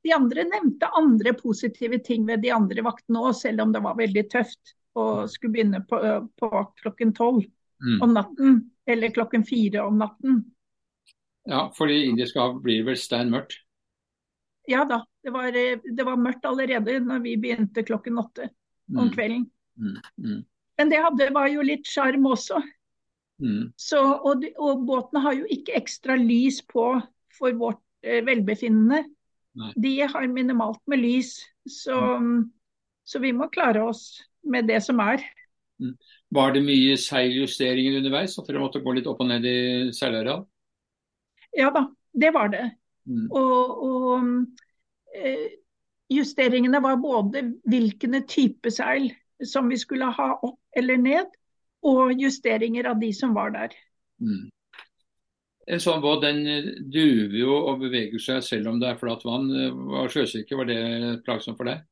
de 0.06 0.16
andre 0.18 0.48
nevnte 0.50 0.90
andre 0.98 1.36
positive 1.38 2.02
ting 2.06 2.25
ved 2.30 2.42
de 2.46 2.54
andre 2.54 2.86
vaktene 2.86 3.22
òg, 3.22 3.36
selv 3.38 3.66
om 3.66 3.74
det 3.75 3.84
var 3.86 4.00
veldig 4.02 4.25
tøft 4.34 4.74
å 4.98 5.25
skulle 5.30 5.56
begynne 5.56 5.82
på, 5.90 6.00
på 6.38 6.50
klokken 6.82 7.13
tolv 7.18 7.46
mm. 7.46 8.02
om 8.02 8.18
natten. 8.18 8.60
Eller 8.90 9.13
klokken 9.16 9.46
fire 9.48 9.86
om 9.86 10.02
natten. 10.02 10.42
Ja, 11.50 11.68
fordi 11.76 12.06
indisk 12.08 12.38
hav 12.40 12.60
blir 12.64 12.86
vel 12.88 12.98
stein 13.00 13.32
mørkt? 13.34 13.58
Ja 14.70 14.86
da. 14.88 15.04
Det 15.24 15.32
var, 15.32 15.56
det 15.56 16.04
var, 16.04 16.20
mørkt 16.20 16.46
allerede 16.46 16.98
når 17.00 17.22
vi 17.24 17.38
begynte 17.40 17.84
klokken 17.88 18.18
åtte 18.20 18.50
om 18.92 19.06
mm. 19.08 19.12
kvelden. 19.16 19.46
Mm. 19.80 20.00
Mm. 20.20 20.42
Men 20.78 20.90
det 20.92 21.00
hadde, 21.04 21.30
var 21.36 21.48
jo 21.52 21.64
litt 21.64 21.88
sjarm 21.88 22.26
også. 22.28 22.60
Mm. 23.44 23.72
Så, 23.80 24.00
og, 24.00 24.44
og, 24.58 24.84
båtene 24.88 25.24
har 25.24 25.38
jo 25.38 25.48
ikke 25.52 25.78
ekstra 25.80 26.18
lys 26.20 26.62
på 26.68 26.86
for 27.38 27.56
vårt 27.60 27.82
eh, 28.04 28.20
velbefinnende. 28.26 29.04
Nei. 29.60 29.72
De 29.80 29.94
har 30.02 30.28
minimalt 30.32 30.82
med 30.92 31.04
lys. 31.04 31.38
Så, 31.70 31.96
mm. 31.96 32.44
så, 33.08 33.24
vi 33.24 33.34
må 33.36 33.50
klare 33.54 33.84
oss 33.86 34.24
med 34.44 34.68
det 34.68 34.82
som 34.86 35.00
er. 35.04 35.24
Mm. 35.82 35.96
Var 36.34 36.56
det 36.56 36.66
mye 36.66 36.98
seiljusteringer 37.00 38.00
underveis? 38.00 38.38
At 38.40 38.50
dere 38.50 38.64
måtte 38.64 38.84
gå 38.84 38.96
litt 38.98 39.10
opp 39.10 39.24
og 39.24 39.32
ned 39.32 39.48
i 39.48 39.58
seilareal? 39.96 40.44
Ja 41.57 41.69
da, 41.74 41.88
det 42.13 42.31
var 42.36 42.51
det. 42.53 42.63
Mm. 43.10 43.27
Og, 43.31 43.83
og 43.83 45.17
eh, 45.17 45.60
justeringene 46.13 46.81
var 46.83 47.01
både 47.01 47.45
hvilken 47.69 48.19
type 48.29 48.72
seil 48.72 49.10
som 49.43 49.69
vi 49.72 49.77
skulle 49.81 50.12
ha 50.13 50.33
opp 50.39 50.60
eller 50.77 51.00
ned, 51.01 51.31
og 51.83 52.13
justeringer 52.15 52.88
av 52.88 53.00
de 53.01 53.10
som 53.13 53.33
var 53.36 53.51
der. 53.55 53.74
Mm. 54.24 54.50
En 55.74 55.79
sånn 55.79 56.01
båt 56.03 56.24
den 56.24 56.43
duver 56.91 57.36
jo 57.39 57.55
og 57.55 57.83
beveger 57.83 58.19
seg 58.19 58.43
selv 58.43 58.72
om 58.72 58.79
det 58.81 58.89
er 58.89 59.00
flatt 59.00 59.24
vann. 59.27 59.48
Var 59.91 60.12
sjøsyke, 60.12 60.57
var 60.60 60.67
det 60.67 60.79
plagsomt 61.27 61.60
for 61.60 61.69
deg? 61.69 61.83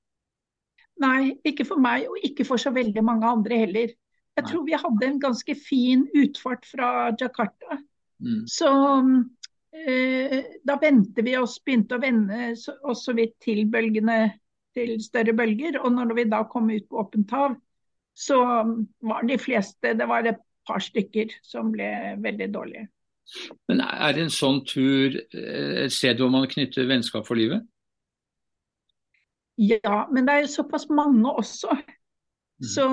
Nei, 1.02 1.34
ikke 1.48 1.66
for 1.68 1.82
meg, 1.82 2.08
og 2.12 2.20
ikke 2.26 2.46
for 2.48 2.62
så 2.62 2.74
veldig 2.76 3.04
mange 3.06 3.28
andre 3.28 3.62
heller. 3.64 3.94
Jeg 4.36 4.44
Nei. 4.44 4.50
tror 4.50 4.66
vi 4.68 4.80
hadde 4.80 5.08
en 5.08 5.22
ganske 5.24 5.56
fin 5.60 6.04
utfart 6.20 6.68
fra 6.68 6.90
Jakarta. 7.20 7.80
Mm. 8.22 8.44
Så 8.48 8.70
eh, 8.70 9.16
da 9.72 10.76
vendte 10.82 11.24
vi 11.24 11.36
oss, 11.40 11.58
begynte 11.64 11.96
å 11.96 12.02
vende 12.04 12.52
oss 12.84 13.06
så 13.06 13.16
vidt 13.16 13.38
til 13.44 13.64
bølgene, 13.72 14.34
til 14.76 14.98
større 15.04 15.34
bølger. 15.36 15.80
Og 15.80 15.94
når 15.96 16.16
vi 16.18 16.26
da 16.32 16.44
kom 16.50 16.70
ut 16.72 16.88
på 16.90 17.00
åpent 17.00 17.32
hav, 17.36 17.56
så 18.12 18.40
var 19.08 19.28
de 19.28 19.38
fleste, 19.40 19.94
det 19.96 20.08
var 20.08 20.28
et 20.28 20.42
par 20.68 20.84
stykker 20.84 21.32
som 21.46 21.72
ble 21.72 21.88
veldig 22.22 22.50
dårlige. 22.54 22.90
Men 23.72 23.84
er 23.86 24.20
en 24.20 24.34
sånn 24.34 24.60
tur 24.68 25.16
eh, 25.16 25.86
et 25.86 25.94
sted 25.96 26.20
hvor 26.20 26.32
man 26.34 26.50
knytter 26.52 26.90
vennskap 26.90 27.24
for 27.28 27.40
livet? 27.40 27.64
Ja, 29.62 30.04
men 30.12 30.28
det 30.28 30.34
er 30.34 30.44
jo 30.44 30.52
såpass 30.52 30.90
mange 30.92 31.32
også. 31.32 31.72
Mm. 32.60 32.68
Så, 32.74 32.88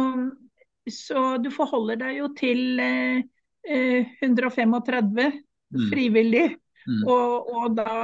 så 0.95 1.25
du 1.43 1.51
forholder 1.55 1.99
deg 2.05 2.21
jo 2.21 2.31
til 2.39 2.79
eh, 2.83 3.27
eh, 3.67 4.15
135 4.23 5.43
Mm. 5.69 5.91
frivillig, 5.93 6.57
Mm. 6.89 7.03
og, 7.05 7.49
og 7.53 7.75
da 7.77 7.95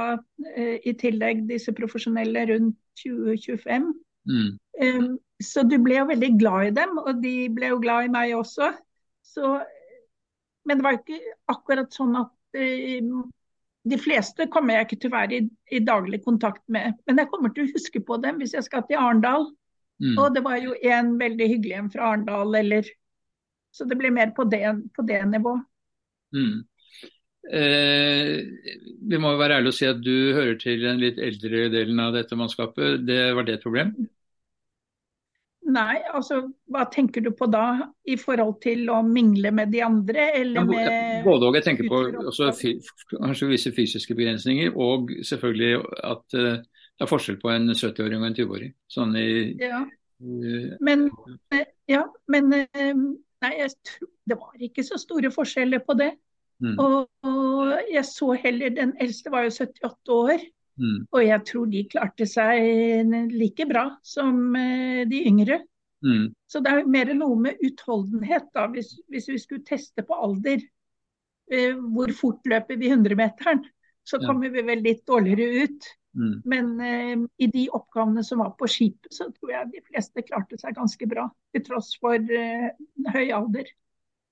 eh, 0.53 0.75
i 0.85 0.91
tillegg 0.93 1.47
disse 1.49 1.73
profesjonelle 1.73 2.43
rundt 2.51 2.75
2025. 3.01 3.87
Mm. 4.29 4.51
Um, 4.81 5.07
så 5.43 5.63
du 5.65 5.79
ble 5.83 5.97
jo 5.97 6.09
veldig 6.11 6.29
glad 6.39 6.67
i 6.67 6.75
dem, 6.77 6.99
og 7.01 7.23
de 7.23 7.33
ble 7.53 7.71
jo 7.73 7.79
glad 7.81 8.05
i 8.05 8.11
meg 8.13 8.35
også. 8.37 8.69
Så, 9.25 9.55
men 10.65 10.77
det 10.77 10.85
var 10.85 10.95
jo 10.95 11.01
ikke 11.01 11.33
akkurat 11.51 11.97
sånn 11.97 12.13
at 12.21 12.61
eh, 12.61 13.01
de 13.85 13.99
fleste 14.01 14.47
kommer 14.53 14.77
jeg 14.77 14.87
ikke 14.87 14.99
til 15.01 15.11
å 15.11 15.15
være 15.17 15.39
i, 15.39 15.41
i 15.77 15.81
daglig 15.85 16.21
kontakt 16.25 16.63
med. 16.71 16.95
Men 17.09 17.21
jeg 17.21 17.29
kommer 17.33 17.53
til 17.53 17.65
å 17.65 17.73
huske 17.73 18.01
på 18.05 18.17
dem 18.21 18.39
hvis 18.41 18.55
jeg 18.57 18.65
skal 18.65 18.85
til 18.87 19.01
Arendal. 19.01 19.49
Mm. 20.03 20.15
Og 20.19 20.29
det 20.35 20.43
var 20.45 20.59
jo 20.59 20.73
en 20.83 21.13
veldig 21.19 21.49
hyggelig 21.51 21.77
en 21.79 21.91
fra 21.93 22.11
Arendal, 22.11 22.55
eller 22.61 22.93
Så 23.75 23.83
det 23.83 23.97
ble 23.99 24.07
mer 24.07 24.29
på 24.31 24.45
det, 24.47 24.63
på 24.95 25.03
det 25.03 25.17
nivået. 25.27 25.65
Mm. 26.31 26.63
Eh, 27.45 28.41
vi 29.05 29.17
må 29.21 29.35
jo 29.35 29.39
være 29.41 29.59
ærlige 29.59 29.73
og 29.73 29.77
si 29.77 29.87
at 29.89 30.01
du 30.01 30.33
hører 30.33 30.57
til 30.61 30.81
den 30.81 31.01
litt 31.01 31.19
eldre 31.21 31.67
delen 31.73 32.01
av 32.01 32.15
dette 32.15 32.37
mannskapet. 32.37 33.03
Det 33.05 33.19
Var 33.35 33.47
det 33.47 33.59
et 33.59 33.65
problem? 33.65 33.93
Nei, 35.65 35.97
altså 36.13 36.43
hva 36.69 36.83
tenker 36.93 37.23
du 37.25 37.31
på 37.33 37.47
da 37.49 37.87
i 38.05 38.19
forhold 38.21 38.59
til 38.61 38.85
å 38.93 38.99
mingle 39.05 39.49
med 39.55 39.71
de 39.73 39.81
andre, 39.81 40.27
Ja, 40.27 40.41
eller 40.41 40.67
med 40.69 41.25
både 41.25 41.47
og. 41.47 41.57
Jeg 41.57 41.65
tenker 41.65 41.89
på 41.89 42.01
også 42.21 42.51
kanskje 43.15 43.49
visse 43.49 43.73
fysiske 43.73 44.13
begrensninger, 44.17 44.75
og 44.77 45.09
selvfølgelig 45.25 45.79
at 46.05 46.37
uh, 46.37 46.61
det 46.61 47.07
er 47.07 47.09
forskjell 47.09 47.39
på 47.41 47.49
en 47.49 47.73
70-åring 47.73 48.21
og 48.21 48.27
en 48.29 48.37
20-åring. 48.37 48.75
Sånn 48.93 49.15
i, 49.17 49.55
Ja. 49.59 49.81
i 50.21 50.69
Men, 50.85 51.09
eh, 51.51 51.65
ja, 51.89 52.05
men 52.31 52.53
eh, 52.53 52.93
nei, 52.93 53.53
jeg 53.57 53.73
tror 53.89 54.11
det 54.29 54.37
var 54.37 54.69
ikke 54.69 54.85
så 54.85 55.01
store 55.01 55.33
forskjeller 55.33 55.81
på 55.83 55.97
det. 55.97 56.13
Mm, 56.63 56.75
Og, 56.79 57.07
og 57.23 57.91
jeg 57.91 58.05
så 58.05 58.31
heller 58.39 58.69
Den 58.75 58.93
eldste 59.01 59.31
var 59.33 59.43
jo 59.47 59.51
78 59.51 60.13
år, 60.15 60.43
mm, 60.79 60.99
og 61.11 61.23
jeg 61.25 61.41
tror 61.49 61.65
de 61.71 61.83
klarte 61.91 62.27
seg 62.29 63.11
like 63.33 63.65
bra 63.69 63.87
som 64.03 64.55
eh, 64.55 65.03
de 65.09 65.23
yngre. 65.27 65.59
mm, 66.05 66.33
Så 66.47 66.61
det 66.63 66.71
er 66.71 66.87
mer 66.87 67.13
noe 67.13 67.35
med 67.39 67.61
utholdenhet, 67.65 68.47
da, 68.53 68.67
hvis, 68.67 68.95
hvis 69.09 69.29
vi 69.29 69.39
skulle 69.41 69.65
teste 69.67 70.03
på 70.05 70.13
alder. 70.15 70.61
Eh, 71.51 71.75
hvor 71.77 72.09
fort 72.17 72.41
løper 72.49 72.77
vi 72.77 72.89
100-meteren? 72.89 73.63
Så 74.05 74.19
Ja. 74.21 74.27
kommer 74.27 74.49
vi 74.49 74.61
vel 74.61 74.81
litt 74.85 75.05
dårligere 75.05 75.63
ut. 75.65 75.85
mm. 76.15 76.41
Men 76.45 76.79
eh, 76.81 77.17
i 77.37 77.47
de 77.47 77.69
oppgavene 77.73 78.23
som 78.23 78.39
var 78.39 78.51
på 78.57 78.67
skipet, 78.69 79.11
så 79.13 79.31
tror 79.33 79.51
jeg 79.51 79.71
de 79.73 79.81
fleste 79.89 80.21
klarte 80.21 80.57
seg 80.61 80.75
ganske 80.77 81.07
bra. 81.09 81.27
Til 81.53 81.63
tross 81.65 81.95
for 81.99 82.15
eh, 82.15 82.69
høy 83.13 83.31
alder. 83.33 83.65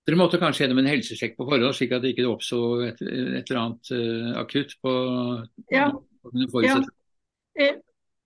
Dere 0.03 0.19
måtte 0.19 0.39
kanskje 0.41 0.65
gjennom 0.65 0.81
en 0.81 0.89
helsesjekk 0.91 1.37
på 1.37 1.45
forhånd, 1.47 1.75
slik 1.77 1.93
at 1.95 2.03
det 2.03 2.11
ikke 2.11 2.27
oppsto 2.27 2.59
et, 2.83 2.99
et 2.99 3.47
eller 3.47 3.61
annet 3.61 3.91
uh, 3.95 4.33
akutt 4.41 4.75
på, 4.83 4.91
Ja. 5.71 5.87
på 5.93 6.33
forrige 6.51 6.73
Ja. 6.73 6.81
Eh, 7.63 7.77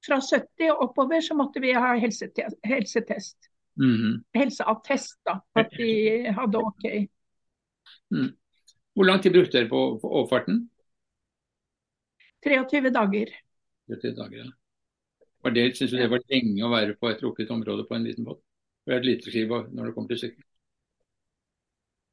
fra 0.05 0.17
70 0.24 0.72
og 0.72 0.88
oppover 0.88 1.22
så 1.22 1.36
måtte 1.36 1.62
vi 1.62 1.74
ha 1.75 1.93
helsetest. 2.00 2.57
helsetest. 2.65 3.38
-hmm. 3.77 4.24
Helseattest, 4.34 5.19
da. 5.25 5.39
At 5.55 5.69
de 5.77 6.31
hadde 6.34 6.57
OK. 6.57 6.86
Hvor 8.93 9.05
lang 9.05 9.22
tid 9.22 9.31
brukte 9.31 9.57
dere 9.57 9.69
på, 9.69 10.00
på 10.01 10.10
overfarten? 10.10 10.69
23 12.43 12.89
dager. 12.89 13.34
23 13.88 14.15
dager, 14.17 14.38
ja. 14.38 14.51
Var 15.43 15.53
det, 15.53 15.77
synes 15.77 15.91
du 15.91 15.98
det 15.98 16.10
var 16.10 16.24
lenge 16.31 16.65
å 16.65 16.72
være 16.74 16.96
på 17.00 17.10
et 17.12 17.22
lukket 17.22 17.51
område 17.53 17.86
på 17.88 17.96
en 17.96 18.03
liten 18.07 18.25
båt? 18.25 18.41
Det 18.86 18.96
er 18.96 19.01
et 19.01 19.05
lite 19.05 19.31
skip 19.31 19.50
når 19.50 19.89
det 19.89 19.93
kommer 19.93 20.10
til 20.13 20.22
sykkel. 20.24 20.43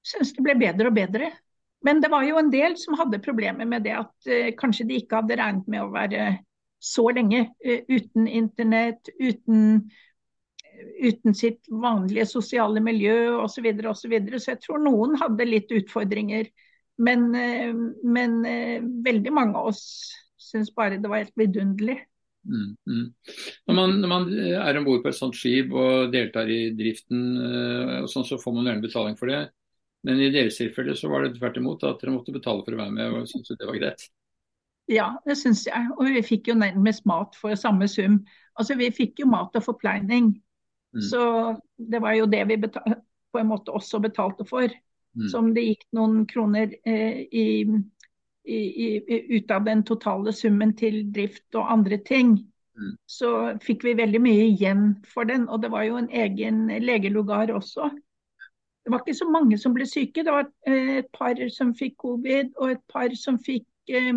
Syns 0.05 0.35
det 0.37 0.45
ble 0.45 0.57
bedre 0.61 0.91
og 0.91 0.97
bedre. 0.97 1.31
Men 1.85 2.01
det 2.01 2.11
var 2.13 2.25
jo 2.25 2.39
en 2.41 2.51
del 2.53 2.79
som 2.81 2.97
hadde 2.97 3.23
problemer 3.25 3.69
med 3.69 3.85
det 3.85 3.95
at 3.99 4.31
uh, 4.31 4.51
kanskje 4.57 4.89
de 4.89 4.99
ikke 5.03 5.21
hadde 5.21 5.39
regnet 5.41 5.69
med 5.69 5.85
å 5.85 5.93
være 5.93 6.31
så 6.85 7.07
lenge 7.17 7.47
uh, 7.51 7.81
uten 7.93 8.29
internett, 8.29 9.11
uten, 9.21 9.83
uten 11.05 11.37
sitt 11.37 11.69
vanlige 11.69 12.27
sosiale 12.31 12.81
miljø 12.85 13.37
osv. 13.43 13.59
Så, 13.59 13.67
videre, 13.67 13.93
og 13.93 14.01
så, 14.01 14.13
videre. 14.13 14.41
så 14.41 14.55
jeg 14.55 14.63
tror 14.65 14.81
noen 14.85 15.19
hadde 15.21 15.49
litt 15.49 15.73
utfordringer. 15.77 16.49
Men, 17.05 17.31
uh, 17.35 17.75
men 18.07 18.45
eh, 18.47 18.83
veldig 19.05 19.33
mange 19.35 19.59
av 19.59 19.73
oss 19.73 19.85
syns 20.39 20.71
bare 20.77 21.01
det 21.03 21.11
var 21.11 21.25
helt 21.25 21.39
vidunderlig. 21.41 21.99
Mm, 22.45 22.77
mm. 22.87 23.07
Når, 23.67 23.75
man, 23.75 23.95
når 24.03 24.11
man 24.11 24.27
er 24.37 24.79
om 24.79 24.87
bord 24.87 25.03
på 25.03 25.11
et 25.11 25.17
sånt 25.17 25.37
skip 25.39 25.73
og 25.73 26.13
deltar 26.13 26.51
i 26.53 26.69
driften, 26.77 27.23
eh, 27.41 28.01
sånn, 28.11 28.27
så 28.29 28.39
får 28.41 28.57
man 28.57 28.69
gjerne 28.69 28.85
betaling 28.85 29.17
for 29.21 29.33
det. 29.33 29.43
Men 30.05 30.21
i 30.21 30.29
deres 30.33 30.59
tilfelle 30.61 30.97
så 30.97 31.09
var 31.09 31.25
det 31.25 31.39
tvert 31.39 31.57
imot 31.57 31.85
at 31.89 32.03
dere 32.03 32.13
måtte 32.13 32.35
betale 32.35 32.65
for 32.65 32.77
å 32.77 32.81
være 32.83 32.93
med, 32.93 33.17
og 33.17 33.29
syntes 33.31 33.57
det 33.57 33.69
var 33.69 33.81
greit. 33.81 34.07
Ja, 34.91 35.07
det 35.25 35.39
syns 35.41 35.65
jeg. 35.65 35.89
Og 35.97 36.11
vi 36.13 36.23
fikk 36.25 36.51
jo 36.51 36.59
nærmest 36.61 37.07
mat 37.09 37.37
for 37.41 37.57
samme 37.57 37.89
sum. 37.89 38.21
Altså 38.59 38.77
Vi 38.77 38.91
fikk 38.93 39.23
jo 39.23 39.31
mat 39.33 39.57
og 39.57 39.65
forpleining. 39.65 40.35
Mm. 40.95 41.03
Så 41.09 41.23
det 41.77 42.03
var 42.05 42.19
jo 42.19 42.29
det 42.31 42.45
vi 42.51 42.59
på 42.69 43.41
en 43.41 43.49
måte 43.49 43.73
også 43.73 44.03
betalte 44.05 44.45
for. 44.45 44.69
Mm. 45.17 45.29
Som 45.31 45.53
det 45.55 45.65
gikk 45.65 45.87
noen 45.97 46.25
kroner 46.29 46.75
eh, 46.85 47.25
i, 47.25 47.65
i, 48.45 48.59
i, 48.59 49.21
ut 49.39 49.51
av 49.55 49.65
den 49.65 49.85
totale 49.87 50.35
summen 50.37 50.75
til 50.77 51.05
drift 51.15 51.57
og 51.57 51.71
andre 51.73 51.99
ting. 52.05 52.37
Mm. 52.77 52.97
Så 53.07 53.31
fikk 53.65 53.87
vi 53.87 53.97
veldig 53.97 54.21
mye 54.21 54.49
igjen 54.51 54.89
for 55.09 55.25
den. 55.31 55.49
Og 55.49 55.63
det 55.65 55.73
var 55.73 55.89
jo 55.89 55.97
en 55.97 56.11
egen 56.13 56.67
legelugar 56.85 57.55
også. 57.57 57.89
Det 58.85 58.93
var 58.93 59.01
ikke 59.01 59.17
så 59.17 59.29
mange 59.33 59.59
som 59.61 59.75
ble 59.77 59.87
syke. 59.89 60.25
Det 60.25 60.33
var 60.33 60.49
eh, 60.69 60.99
et 61.01 61.13
par 61.17 61.39
som 61.53 61.73
fikk 61.77 61.97
covid, 62.05 62.53
og 62.61 62.75
et 62.75 62.83
par 62.93 63.15
som 63.17 63.39
fikk, 63.41 63.67
eh, 63.89 64.13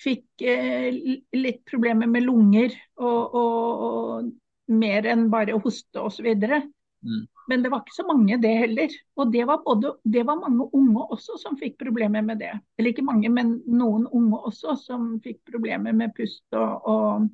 fikk 0.00 0.44
eh, 0.48 1.18
litt 1.36 1.60
problemer 1.68 2.08
med 2.08 2.24
lunger 2.24 2.72
og, 2.96 3.36
og, 3.36 3.82
og 3.88 4.30
mer 4.72 5.08
enn 5.12 5.28
bare 5.32 5.58
hoste 5.60 6.00
osv. 6.00 6.30
Mm. 6.32 7.26
Men 7.50 7.62
det 7.62 7.72
var 7.72 7.82
ikke 7.82 7.98
så 7.98 8.06
mange 8.08 8.38
det 8.40 8.52
heller. 8.62 8.96
Og 9.20 9.32
det 9.34 9.44
var, 9.50 9.60
både, 9.66 9.92
det 10.04 10.24
var 10.26 10.40
mange 10.40 10.70
unge 10.72 11.04
også 11.12 11.36
som 11.42 11.58
fikk 11.60 11.76
problemer 11.82 12.24
med 12.24 12.40
det. 12.40 12.52
Eller 12.78 12.94
ikke 12.94 13.04
mange, 13.04 13.28
men 13.28 13.58
noen 13.66 14.06
unge 14.08 14.40
også 14.48 14.76
som 14.80 15.18
fikk 15.24 15.42
problemer 15.50 15.92
med 15.92 16.14
pust 16.16 16.44
og, 16.56 16.88
og, 16.88 17.28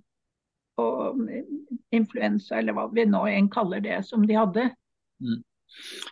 og 0.83 1.23
influensa, 1.95 2.59
eller 2.59 2.75
hva 2.75 2.89
vi 2.91 3.07
nå 3.07 3.27
enn 3.31 3.53
kaller 3.53 3.85
det, 3.85 4.01
som 4.09 4.27
de 4.27 4.39
hadde. 4.41 4.71
Mm. 5.23 5.45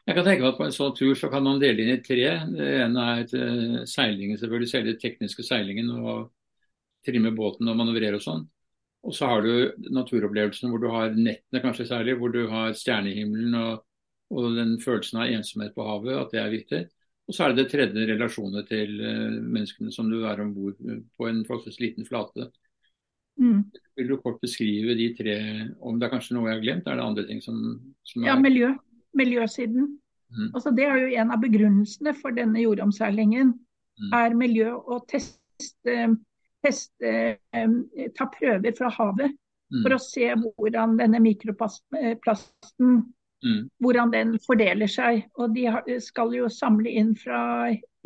Jeg 0.06 0.14
kan 0.14 0.24
tenke 0.26 0.42
meg 0.42 0.52
at 0.52 0.58
På 0.58 0.66
en 0.66 0.74
sånn 0.74 0.94
tur 0.96 1.14
så 1.18 1.30
kan 1.32 1.44
man 1.46 1.60
dele 1.62 1.82
inn 1.82 1.94
i 1.96 2.02
tre. 2.04 2.28
Det 2.52 2.66
ene 2.82 3.06
er 3.12 3.22
uh, 3.24 3.78
seilingen, 3.88 4.38
selvfølgelig, 4.40 4.72
selve 4.72 4.96
tekniske 5.02 5.46
seilingen 5.46 5.90
og 5.96 6.28
trimme 7.06 7.32
båten 7.36 7.68
og 7.70 7.78
manøvrere 7.78 8.18
og 8.18 8.24
sånn. 8.24 8.44
Og 9.06 9.14
så 9.14 9.28
har 9.30 9.44
du 9.44 9.88
naturopplevelsen 9.94 10.72
hvor 10.72 10.82
du 10.82 10.88
har 10.90 11.14
nettene 11.14 11.62
kanskje 11.62 11.86
særlig, 11.86 12.16
hvor 12.18 12.32
du 12.34 12.46
har 12.50 12.74
stjernehimmelen 12.74 13.54
og, 13.60 13.84
og 14.34 14.56
den 14.56 14.76
følelsen 14.82 15.20
av 15.22 15.30
ensomhet 15.30 15.76
på 15.76 15.86
havet, 15.86 16.16
at 16.18 16.34
det 16.34 16.42
er 16.42 16.54
viktig. 16.54 16.80
Og 17.26 17.34
så 17.34 17.44
er 17.44 17.54
det 17.54 17.64
det 17.64 17.72
tredje 17.72 18.06
relasjoner 18.12 18.66
til 18.66 18.94
uh, 19.02 19.40
menneskene 19.42 19.94
som 19.94 20.10
du 20.10 20.20
er 20.26 20.42
om 20.42 20.54
bord 20.54 20.78
på 20.78 21.30
en 21.30 21.42
forholdsvis 21.46 21.82
liten 21.82 22.08
flate. 22.08 22.50
Mm. 23.36 23.66
Vil 23.96 24.08
du 24.08 24.16
kort 24.20 24.40
beskrive 24.40 24.94
de 24.96 25.10
tre, 25.16 25.36
om 25.84 25.98
det 26.00 26.06
er 26.06 26.12
kanskje 26.14 26.36
noe 26.36 26.48
jeg 26.48 26.56
har 26.56 26.62
glemt? 26.64 26.86
Er 26.88 26.98
det 26.98 27.04
andre 27.04 27.24
ting 27.28 27.42
som, 27.44 27.58
som 28.06 28.24
er 28.24 28.30
Ja, 28.30 28.36
miljø. 28.40 28.72
Miljøsiden. 29.16 29.90
Mm. 30.30 30.48
Altså, 30.54 30.70
det 30.76 30.84
er 30.84 31.00
jo 31.00 31.20
en 31.22 31.32
av 31.32 31.42
begrunnelsene 31.42 32.14
for 32.18 32.36
denne 32.36 32.62
jordomseilingen. 32.62 33.54
Mm. 33.96 34.14
Er 34.16 34.38
miljø 34.38 34.72
og 34.76 35.06
teste 35.08 36.08
teste, 36.66 37.12
ta 38.16 38.28
prøver 38.32 38.74
fra 38.76 38.90
havet 38.96 39.30
mm. 39.32 39.82
for 39.82 39.96
å 39.96 40.00
se 40.02 40.30
hvordan 40.46 40.96
denne 41.00 41.20
mikroplasten 41.22 42.98
mm. 43.44 43.60
hvordan 43.82 44.12
den 44.14 44.34
fordeler 44.46 44.90
seg. 44.90 45.24
Og 45.40 45.54
de 45.56 46.00
skal 46.04 46.34
jo 46.36 46.50
samle 46.52 46.92
inn 46.92 47.14
fra 47.18 47.40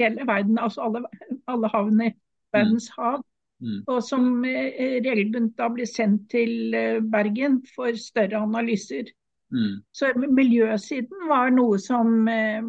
hele 0.00 0.28
verden, 0.28 0.60
altså 0.60 0.88
alle, 0.88 1.04
alle 1.50 1.72
havene, 1.72 2.12
verdens 2.54 2.90
mm. 2.92 2.96
hav. 2.98 3.22
Mm. 3.60 3.80
Og 3.92 3.98
som 4.00 4.28
eh, 4.48 5.00
regelbundet 5.04 5.58
da 5.58 5.66
blir 5.68 5.88
sendt 5.88 6.30
til 6.32 6.72
eh, 6.76 7.02
Bergen 7.04 7.60
for 7.74 7.96
større 8.00 8.40
analyser. 8.40 9.10
Mm. 9.52 9.82
Så 9.92 10.12
miljøsiden 10.16 11.28
var 11.28 11.50
noe 11.54 11.78
som, 11.78 12.28
eh, 12.28 12.62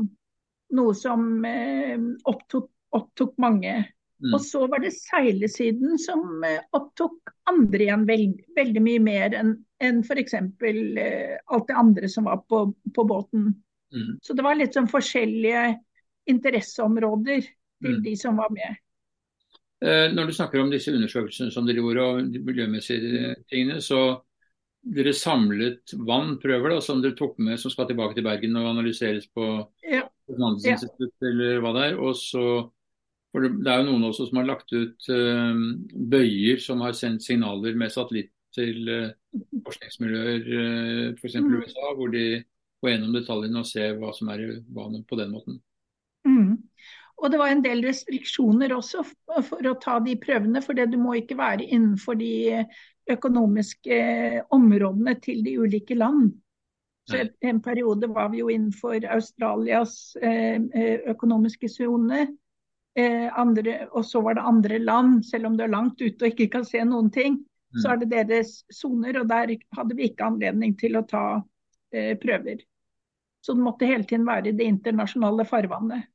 noe 0.77 0.93
som 0.97 1.45
eh, 1.45 1.97
opptok, 2.23 2.69
opptok 2.97 3.35
mange. 3.37 3.75
Mm. 4.21 4.33
Og 4.35 4.41
så 4.45 4.67
var 4.69 4.83
det 4.83 4.93
seilesiden 4.93 5.97
som 6.01 6.43
eh, 6.45 6.61
opptok 6.77 7.33
andre 7.49 7.85
igjen 7.87 8.05
veld, 8.09 8.41
veldig 8.57 8.85
mye 8.85 9.01
mer 9.01 9.37
enn 9.37 9.55
en 9.81 10.03
f.eks. 10.05 10.35
alt 10.37 11.67
det 11.67 11.77
andre 11.77 12.09
som 12.09 12.29
var 12.29 12.43
på, 12.45 12.67
på 12.95 13.05
båten. 13.09 13.49
Mm. 13.93 14.19
Så 14.21 14.37
det 14.37 14.45
var 14.45 14.59
litt 14.59 14.77
sånn 14.77 14.89
forskjellige 14.89 15.63
interesseområder 16.29 17.41
til 17.41 17.95
mm. 17.97 18.03
de 18.05 18.13
som 18.17 18.37
var 18.37 18.53
med. 18.53 18.77
Når 19.81 20.29
du 20.29 20.33
snakker 20.37 20.61
om 20.61 20.69
disse 20.69 20.93
undersøkelsene 20.93 21.49
som 21.49 21.65
dere 21.65 21.81
gjorde 21.81 22.03
og 22.05 22.27
de 22.29 22.43
miljømessige 22.45 23.31
tingene, 23.49 23.79
så 23.81 24.21
dere 24.81 25.13
samlet 25.13 25.93
vannprøver 25.93 26.75
da, 26.75 26.81
som 26.83 27.01
dere 27.03 27.17
tok 27.17 27.37
med 27.43 27.59
som 27.61 27.73
skal 27.73 27.87
tilbake 27.89 28.17
til 28.17 28.25
Bergen 28.25 28.57
og 28.57 28.69
analyseres 28.71 29.27
på 29.29 29.47
ja. 29.85 30.03
Ja. 30.31 30.77
eller 31.29 31.59
hva 31.61 31.73
det 31.77 31.87
er. 31.91 31.97
Og 32.01 32.15
så, 32.17 32.45
for 33.31 33.45
det, 33.45 33.67
er 33.67 33.81
jo 33.81 33.89
noen 33.91 34.07
også 34.09 34.29
som 34.29 34.41
har 34.41 34.49
lagt 34.49 34.73
ut 34.73 35.09
uh, 35.13 35.65
bøyer 36.13 36.61
som 36.63 36.81
har 36.85 36.97
sendt 36.97 37.25
signaler 37.25 37.77
med 37.77 37.93
satellitt 37.93 38.33
til 38.55 38.89
uh, 38.89 39.11
forskningsmiljøer, 39.67 40.49
uh, 40.49 41.19
f.eks. 41.19 41.37
Mm. 41.37 41.53
USA, 41.61 41.93
hvor 41.97 42.11
de 42.15 42.25
går 42.81 42.95
gjennom 42.95 43.13
detaljene 43.15 43.61
og 43.61 43.69
ser 43.69 43.99
hva 44.01 44.09
som 44.17 44.33
er 44.33 44.47
i 44.47 44.49
vannet 44.73 45.05
på 45.07 45.19
den 45.19 45.31
måten. 45.35 45.61
Mm. 46.25 46.57
Og 47.21 47.29
det 47.29 47.37
var 47.37 47.53
en 47.53 47.61
del 47.61 47.83
restriksjoner 47.85 48.73
også 48.73 49.03
for 49.45 49.67
å 49.69 49.77
ta 49.81 49.99
de 50.01 50.15
prøvene, 50.17 50.61
for 50.65 50.77
det, 50.77 50.89
du 50.89 50.97
må 50.97 51.19
ikke 51.19 51.37
være 51.37 51.67
innenfor 51.69 52.17
de 52.17 52.63
økonomiske 53.15 53.97
områdene 54.53 55.15
til 55.23 55.43
de 55.45 55.57
ulike 55.59 55.95
land. 55.95 56.31
Så 57.09 57.27
En 57.41 57.61
periode 57.61 58.07
var 58.07 58.29
vi 58.29 58.39
jo 58.39 58.49
innenfor 58.49 59.05
Australias 59.09 60.15
eh, 60.21 60.61
eh, 60.61 60.99
økonomiske 61.11 61.69
sone. 61.69 62.27
Eh, 62.95 63.87
og 63.91 64.05
så 64.05 64.21
var 64.21 64.35
det 64.35 64.47
andre 64.47 64.79
land, 64.79 65.25
selv 65.25 65.47
om 65.47 65.57
du 65.57 65.63
er 65.63 65.73
langt 65.73 66.01
ute 66.01 66.25
og 66.25 66.31
ikke 66.31 66.51
kan 66.57 66.65
se 66.65 66.83
noen 66.85 67.11
ting. 67.11 67.39
Så 67.71 67.87
mm. 67.87 67.91
er 67.91 67.99
det 67.99 68.09
deres 68.27 68.51
soner, 68.71 69.21
og 69.21 69.29
der 69.29 69.55
hadde 69.77 69.95
vi 69.95 70.09
ikke 70.09 70.27
anledning 70.27 70.75
til 70.79 70.99
å 70.99 71.05
ta 71.07 71.41
prøver. 71.91 72.61
Så 73.43 73.55
det 73.55 73.63
måtte 73.63 73.87
hele 73.87 74.05
tiden 74.07 74.27
være 74.27 74.51
i 74.51 74.55
det 74.55 74.67
internasjonale 74.67 75.43
farvannet. 75.47 76.05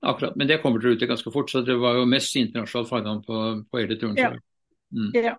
Akkurat, 0.00 0.36
Men 0.36 0.48
det 0.48 0.60
kommer 0.62 0.80
dere 0.80 0.96
ut 0.96 1.02
i 1.02 1.08
ganske 1.08 1.32
fort, 1.32 1.50
så 1.50 1.60
det 1.64 1.76
var 1.76 1.98
jo 1.98 2.06
mest 2.08 2.36
internasjonalt 2.36 2.88
farvann 2.88 3.22
på, 3.24 3.40
på 3.68 3.80
hele 3.80 3.96
turen. 4.00 4.16
Ja. 4.16 4.30
Mm. 4.92 5.10
ja. 5.16 5.34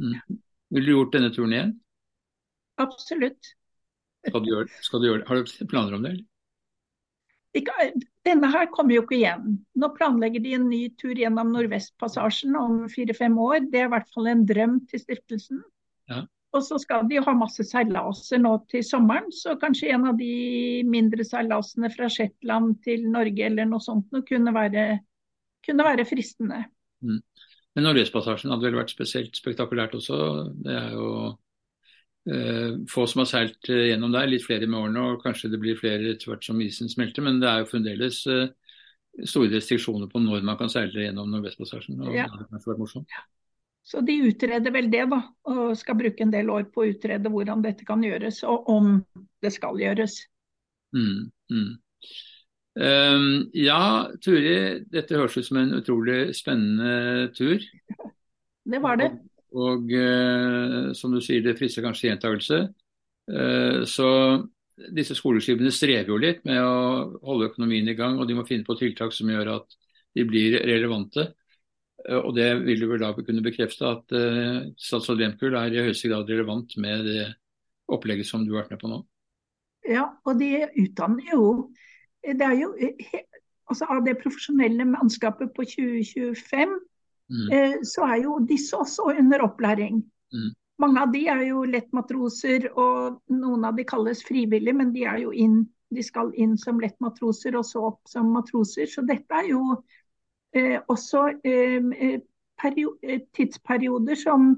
Mm. 0.00 0.38
Vil 0.72 0.86
du 0.88 0.94
gjort 0.94 1.16
denne 1.16 1.32
turen 1.34 1.56
igjen? 1.56 1.72
Absolutt. 2.80 3.54
Skal 4.26 4.44
du 4.44 4.52
gjøre, 4.52 4.68
skal 4.86 5.02
du 5.02 5.08
gjøre? 5.08 5.24
Har 5.28 5.40
du 5.40 5.66
planer 5.70 5.96
om 5.98 6.06
det? 6.06 6.14
Ikke, 7.58 7.90
denne 8.24 8.48
her 8.48 8.68
kommer 8.72 8.96
jo 8.96 9.02
ikke 9.04 9.18
igjen. 9.18 9.58
Nå 9.76 9.90
planlegger 9.98 10.40
de 10.40 10.54
en 10.56 10.70
ny 10.70 10.86
tur 11.00 11.18
gjennom 11.18 11.50
Nordvestpassasjen 11.52 12.56
om 12.56 12.86
fire-fem 12.92 13.34
år. 13.36 13.66
Det 13.68 13.82
er 13.82 13.90
i 13.90 13.92
hvert 13.92 14.08
fall 14.14 14.30
en 14.30 14.46
drøm 14.48 14.78
til 14.88 15.02
stiftelsen. 15.02 15.60
Ja. 16.08 16.22
Og 16.56 16.64
så 16.64 16.78
skal 16.80 17.06
de 17.08 17.20
ha 17.24 17.34
masse 17.36 17.64
seilaser 17.64 18.40
nå 18.40 18.54
til 18.72 18.84
sommeren, 18.84 19.30
så 19.32 19.54
kanskje 19.60 19.92
en 19.94 20.08
av 20.10 20.18
de 20.18 20.32
mindre 20.88 21.24
seilasene 21.24 21.88
fra 21.92 22.08
Shetland 22.12 22.78
til 22.84 23.06
Norge 23.12 23.46
eller 23.48 23.68
noe 23.68 23.84
sånt 23.84 24.12
noe 24.12 24.24
kunne 24.28 24.52
være, 24.52 24.86
kunne 25.64 25.86
være 25.88 26.04
fristende. 26.08 26.60
Mm. 27.04 27.22
Men 27.72 27.86
Nordøstpassasjen 27.88 28.52
hadde 28.52 28.68
vel 28.68 28.78
vært 28.80 28.92
spesielt 28.92 29.38
spektakulært 29.38 29.94
også. 29.96 30.16
Det 30.64 30.74
er 30.76 30.90
jo 30.92 31.08
eh, 32.28 32.80
få 32.92 33.06
som 33.08 33.22
har 33.22 33.30
seilt 33.30 33.70
eh, 33.72 33.86
gjennom 33.90 34.12
der, 34.12 34.28
litt 34.28 34.44
flere 34.44 34.68
med 34.68 34.80
årene, 34.80 35.04
og 35.12 35.22
kanskje 35.24 35.50
det 35.54 35.60
blir 35.62 35.78
flere 35.80 36.12
etter 36.12 36.32
hvert 36.32 36.44
som 36.44 36.60
isen 36.60 36.92
smelter. 36.92 37.24
Men 37.24 37.40
det 37.40 37.48
er 37.48 37.62
jo 37.62 37.70
fremdeles 37.70 38.22
eh, 38.28 38.50
store 39.24 39.54
restriksjoner 39.54 40.10
på 40.12 40.20
når 40.20 40.44
man 40.48 40.58
kan 40.60 40.72
seile 40.72 41.06
gjennom 41.06 41.32
Nordvestpassasjen. 41.32 42.00
og 42.04 42.16
ja. 42.16 42.28
det 42.28 42.48
har 42.50 42.66
vært 42.68 42.82
morsomt. 42.84 43.08
Ja. 43.12 43.24
Så 43.82 44.00
de 44.06 44.14
utreder 44.28 44.70
vel 44.74 44.90
det, 44.92 45.06
da. 45.10 45.18
Og 45.50 45.72
skal 45.78 45.98
bruke 45.98 46.22
en 46.22 46.32
del 46.32 46.50
år 46.54 46.68
på 46.70 46.84
å 46.84 46.90
utrede 46.92 47.32
hvordan 47.32 47.64
dette 47.64 47.86
kan 47.88 48.04
gjøres, 48.04 48.42
og 48.46 48.68
om 48.70 48.92
det 49.42 49.50
skal 49.56 49.80
gjøres. 49.80 50.20
Mm, 50.94 51.32
mm. 51.50 51.72
Um, 52.72 53.50
ja, 53.52 54.08
Turi, 54.24 54.80
dette 54.88 55.18
høres 55.18 55.36
ut 55.36 55.44
som 55.44 55.58
en 55.60 55.74
utrolig 55.76 56.32
spennende 56.36 57.28
tur. 57.36 57.60
Det 58.64 58.80
var 58.80 58.96
det. 58.96 59.10
Og, 59.52 59.66
og 59.66 59.92
uh, 59.92 60.92
som 60.96 61.12
du 61.12 61.20
sier, 61.20 61.44
det 61.44 61.58
frister 61.58 61.84
kanskje 61.84 62.08
gjentakelse. 62.08 62.62
Uh, 63.28 63.84
så 63.88 64.08
disse 64.96 65.16
skoleskipene 65.18 65.72
strever 65.74 66.14
jo 66.14 66.20
litt 66.22 66.40
med 66.48 66.62
å 66.64 67.20
holde 67.28 67.50
økonomien 67.52 67.92
i 67.92 67.96
gang, 67.98 68.16
og 68.16 68.26
de 68.28 68.38
må 68.38 68.46
finne 68.48 68.66
på 68.66 68.78
tiltak 68.80 69.12
som 69.12 69.28
gjør 69.28 69.58
at 69.58 69.78
de 70.16 70.24
blir 70.28 70.56
relevante. 70.64 71.28
Uh, 72.08 72.22
og 72.22 72.32
det 72.40 72.48
vil 72.64 72.80
du 72.80 72.88
vel 72.94 73.04
da 73.04 73.12
kunne 73.20 73.44
bekrefte 73.44 73.92
at 73.98 74.18
statsråd 74.80 75.20
Lehmkuhl 75.20 75.60
er 75.60 75.76
i 75.76 75.86
høyeste 75.90 76.08
grad 76.08 76.30
relevant 76.32 76.72
med 76.80 77.04
det 77.04 77.30
opplegget 77.92 78.32
som 78.32 78.46
du 78.46 78.54
har 78.54 78.64
vært 78.64 78.78
med 78.78 78.80
på 78.80 78.88
nå? 78.88 79.04
Ja, 79.92 80.08
og 80.24 80.38
de 80.40 80.54
utdanner 80.78 81.34
jo 81.34 81.44
det 82.22 82.46
er 82.46 82.56
jo 82.60 82.72
eh, 82.78 83.22
altså 83.70 83.86
Av 83.90 84.02
det 84.04 84.18
profesjonelle 84.20 84.84
mannskapet 84.84 85.52
på 85.56 85.64
2025, 85.64 86.72
mm. 87.32 87.46
eh, 87.56 87.76
så 87.88 88.04
er 88.04 88.24
jo 88.24 88.38
disse 88.48 88.76
også 88.76 89.12
under 89.18 89.44
opplæring. 89.46 90.02
Mm. 90.34 90.50
Mange 90.82 91.02
av 91.02 91.12
de 91.12 91.22
er 91.30 91.44
jo 91.46 91.62
lettmatroser, 91.68 92.66
og 92.72 93.20
noen 93.30 93.64
av 93.68 93.76
de 93.78 93.84
kalles 93.86 94.24
frivillige, 94.26 94.74
men 94.74 94.90
de, 94.94 95.06
inn, 95.44 95.62
de 95.94 96.04
skal 96.04 96.32
inn 96.40 96.56
som 96.58 96.80
lettmatroser 96.82 97.56
og 97.58 97.64
så 97.68 97.86
opp 97.92 98.10
som 98.10 98.32
matroser. 98.34 98.90
Så 98.90 99.04
dette 99.06 99.40
er 99.40 99.52
jo 99.52 99.62
eh, 100.56 100.80
også 100.88 101.28
eh, 101.44 101.88
eh 102.02 102.20
tidsperioder 103.34 104.14
som 104.14 104.52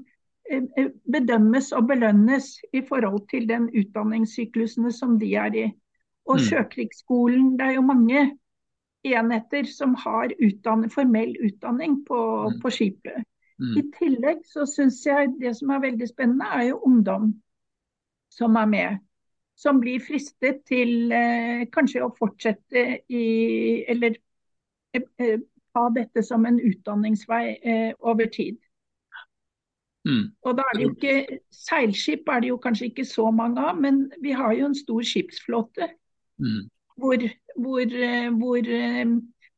eh, 0.51 0.89
bedømmes 1.09 1.71
og 1.73 1.87
belønnes 1.89 2.51
i 2.73 2.81
forhold 2.85 3.23
til 3.29 3.47
den 3.49 3.69
utdanningssyklusene 3.73 4.91
som 4.93 5.17
de 5.19 5.31
er 5.35 5.55
i. 5.55 5.65
Og 6.25 6.39
mm. 6.39 6.43
Sjøkrigsskolen, 6.47 7.53
det 7.59 7.69
er 7.69 7.77
jo 7.77 7.85
mange 7.85 8.25
enheter 9.05 9.67
som 9.69 9.93
har 10.01 10.33
utdanning, 10.41 10.91
formell 10.91 11.35
utdanning 11.45 11.99
på, 12.07 12.19
mm. 12.49 12.59
på 12.61 12.73
skipet. 12.73 13.25
Mm. 13.61 13.73
I 13.79 13.83
tillegg 13.99 14.41
så 14.49 14.65
syns 14.67 15.03
jeg 15.05 15.35
det 15.39 15.53
som 15.55 15.71
er 15.71 15.83
veldig 15.85 16.07
spennende, 16.09 16.47
er 16.51 16.71
jo 16.71 16.81
ungdom 16.87 17.33
som 18.33 18.55
er 18.59 18.71
med. 18.71 19.03
Som 19.55 19.79
blir 19.79 20.01
fristet 20.03 20.65
til 20.67 21.11
eh, 21.15 21.63
kanskje 21.71 22.01
å 22.03 22.11
fortsette 22.17 22.81
i 23.07 23.27
Eller 23.87 24.17
eh, 24.93 25.05
eh 25.19 25.37
ha 25.75 25.89
dette 25.91 26.23
som 26.23 26.45
en 26.47 26.55
utdanningsvei 26.55 27.45
eh, 27.59 27.93
over 27.99 28.29
tid. 28.31 28.55
Mm. 30.07 30.31
Og 30.45 30.57
da 30.57 30.63
er 30.63 30.77
det 30.77 30.83
jo 30.85 30.91
ikke 30.93 31.39
Seilskip 31.51 32.29
er 32.29 32.43
det 32.43 32.51
jo 32.51 32.59
kanskje 32.61 32.85
ikke 32.91 33.05
så 33.09 33.25
mange 33.33 33.61
av, 33.61 33.79
men 33.81 34.05
vi 34.23 34.31
har 34.31 34.53
jo 34.53 34.69
en 34.69 34.77
stor 34.77 35.03
skipsflåte. 35.03 35.89
Mm. 36.41 36.67
Hvor, 36.95 37.23
hvor, 37.55 37.81
eh, 37.81 38.29
hvor, 38.39 38.57
eh, 38.57 39.05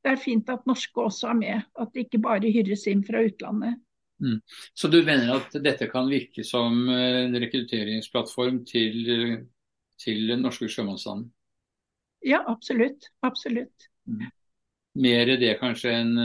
det 0.03 0.13
er 0.13 0.21
fint 0.21 0.49
at 0.49 0.65
norske 0.69 1.01
også 1.01 1.31
er 1.31 1.33
med. 1.33 1.61
At 1.79 1.93
det 1.93 2.05
ikke 2.05 2.23
bare 2.23 2.51
hyres 2.53 2.87
inn 2.87 3.03
fra 3.05 3.23
utlandet. 3.25 3.79
Mm. 4.19 4.39
Så 4.73 4.89
du 4.89 5.03
mener 5.05 5.35
at 5.35 5.57
dette 5.61 5.89
kan 5.91 6.09
virke 6.09 6.43
som 6.43 6.87
en 6.89 7.35
rekrutteringsplattform 7.37 8.63
til, 8.65 9.43
til 10.01 10.23
den 10.31 10.41
norske 10.41 10.69
sjømannsstanden? 10.69 11.29
Ja, 12.25 12.41
absolutt. 12.49 13.11
Absolutt. 13.21 13.91
Mm. 14.09 14.25
Mer 14.97 15.35
det 15.37 15.59
kanskje 15.59 15.93
enn 15.93 16.15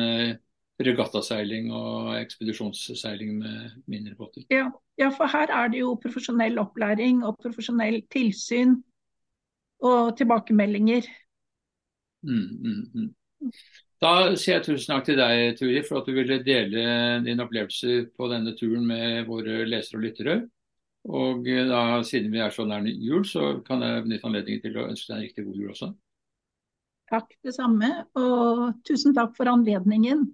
regattaseiling 0.82 1.68
og 1.74 2.14
ekspedisjonsseiling 2.16 3.34
med 3.38 3.74
mindre 3.90 4.16
båter? 4.16 4.46
Ja, 4.50 4.70
ja, 4.98 5.10
for 5.12 5.30
her 5.30 5.52
er 5.52 5.68
det 5.72 5.82
jo 5.82 5.94
profesjonell 6.00 6.58
opplæring 6.62 7.22
og 7.26 7.36
profesjonell 7.42 8.02
tilsyn 8.12 8.78
og 9.82 10.14
tilbakemeldinger. 10.18 11.08
Mm, 12.22 12.48
mm, 12.62 12.82
mm. 12.94 13.52
Da 14.02 14.12
sier 14.38 14.56
jeg 14.56 14.64
tusen 14.66 14.92
takk 14.94 15.06
til 15.06 15.18
deg, 15.18 15.56
Turi, 15.58 15.82
for 15.86 16.00
at 16.00 16.08
du 16.08 16.14
ville 16.16 16.40
dele 16.46 16.84
din 17.26 17.42
opplevelse 17.42 18.08
på 18.16 18.28
denne 18.30 18.54
turen 18.58 18.86
med 18.86 19.26
våre 19.28 19.62
lesere 19.68 19.98
og 20.00 20.04
lyttere. 20.06 20.36
Og 21.10 21.46
eh, 21.50 21.66
da, 21.70 22.02
siden 22.06 22.30
vi 22.34 22.42
er 22.42 22.54
så 22.54 22.66
nær 22.66 22.86
jul, 22.86 23.24
så 23.26 23.56
kan 23.66 23.82
jeg 23.82 24.04
benytte 24.06 24.28
anledningen 24.28 24.62
til 24.66 24.78
å 24.78 24.88
ønske 24.90 25.10
deg 25.10 25.16
en 25.16 25.24
riktig 25.26 25.46
god 25.46 25.60
jul 25.62 25.74
også. 25.74 25.90
Takk, 27.12 27.34
det 27.44 27.54
samme. 27.54 27.90
Og 28.18 28.62
tusen 28.88 29.14
takk 29.18 29.34
for 29.38 29.50
anledningen. 29.50 30.30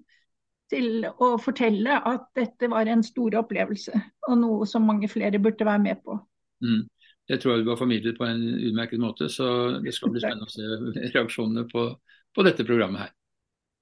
til 0.68 1.06
å 1.08 1.38
fortelle 1.40 1.94
at 2.10 2.26
dette 2.36 2.68
var 2.68 2.88
en 2.92 3.00
stor 3.00 3.38
opplevelse, 3.40 3.92
og 4.28 4.34
noe 4.36 4.66
som 4.68 4.84
mange 4.84 5.08
flere 5.08 5.38
burde 5.40 5.64
være 5.64 5.80
med 5.80 6.02
på. 6.04 6.18
Mm. 6.60 6.82
Det 7.28 7.40
tror 7.40 7.54
jeg 7.54 7.64
du 7.66 7.72
har 7.72 7.80
formidlet 7.80 8.16
på 8.16 8.24
en 8.24 8.44
utmerket 8.56 9.00
måte, 9.02 9.28
så 9.28 9.48
det 9.84 9.92
skal 9.94 10.14
bli 10.14 10.22
spennende 10.22 10.48
å 10.48 10.52
se 10.52 11.08
reaksjonene 11.12 11.66
på, 11.68 11.88
på 12.34 12.46
dette 12.46 12.64
programmet 12.64 13.04
her. 13.04 13.12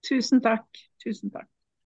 Tusen 0.07 0.43
takk. 0.43 0.67
Tusen 1.03 1.31
takk. 1.35 1.49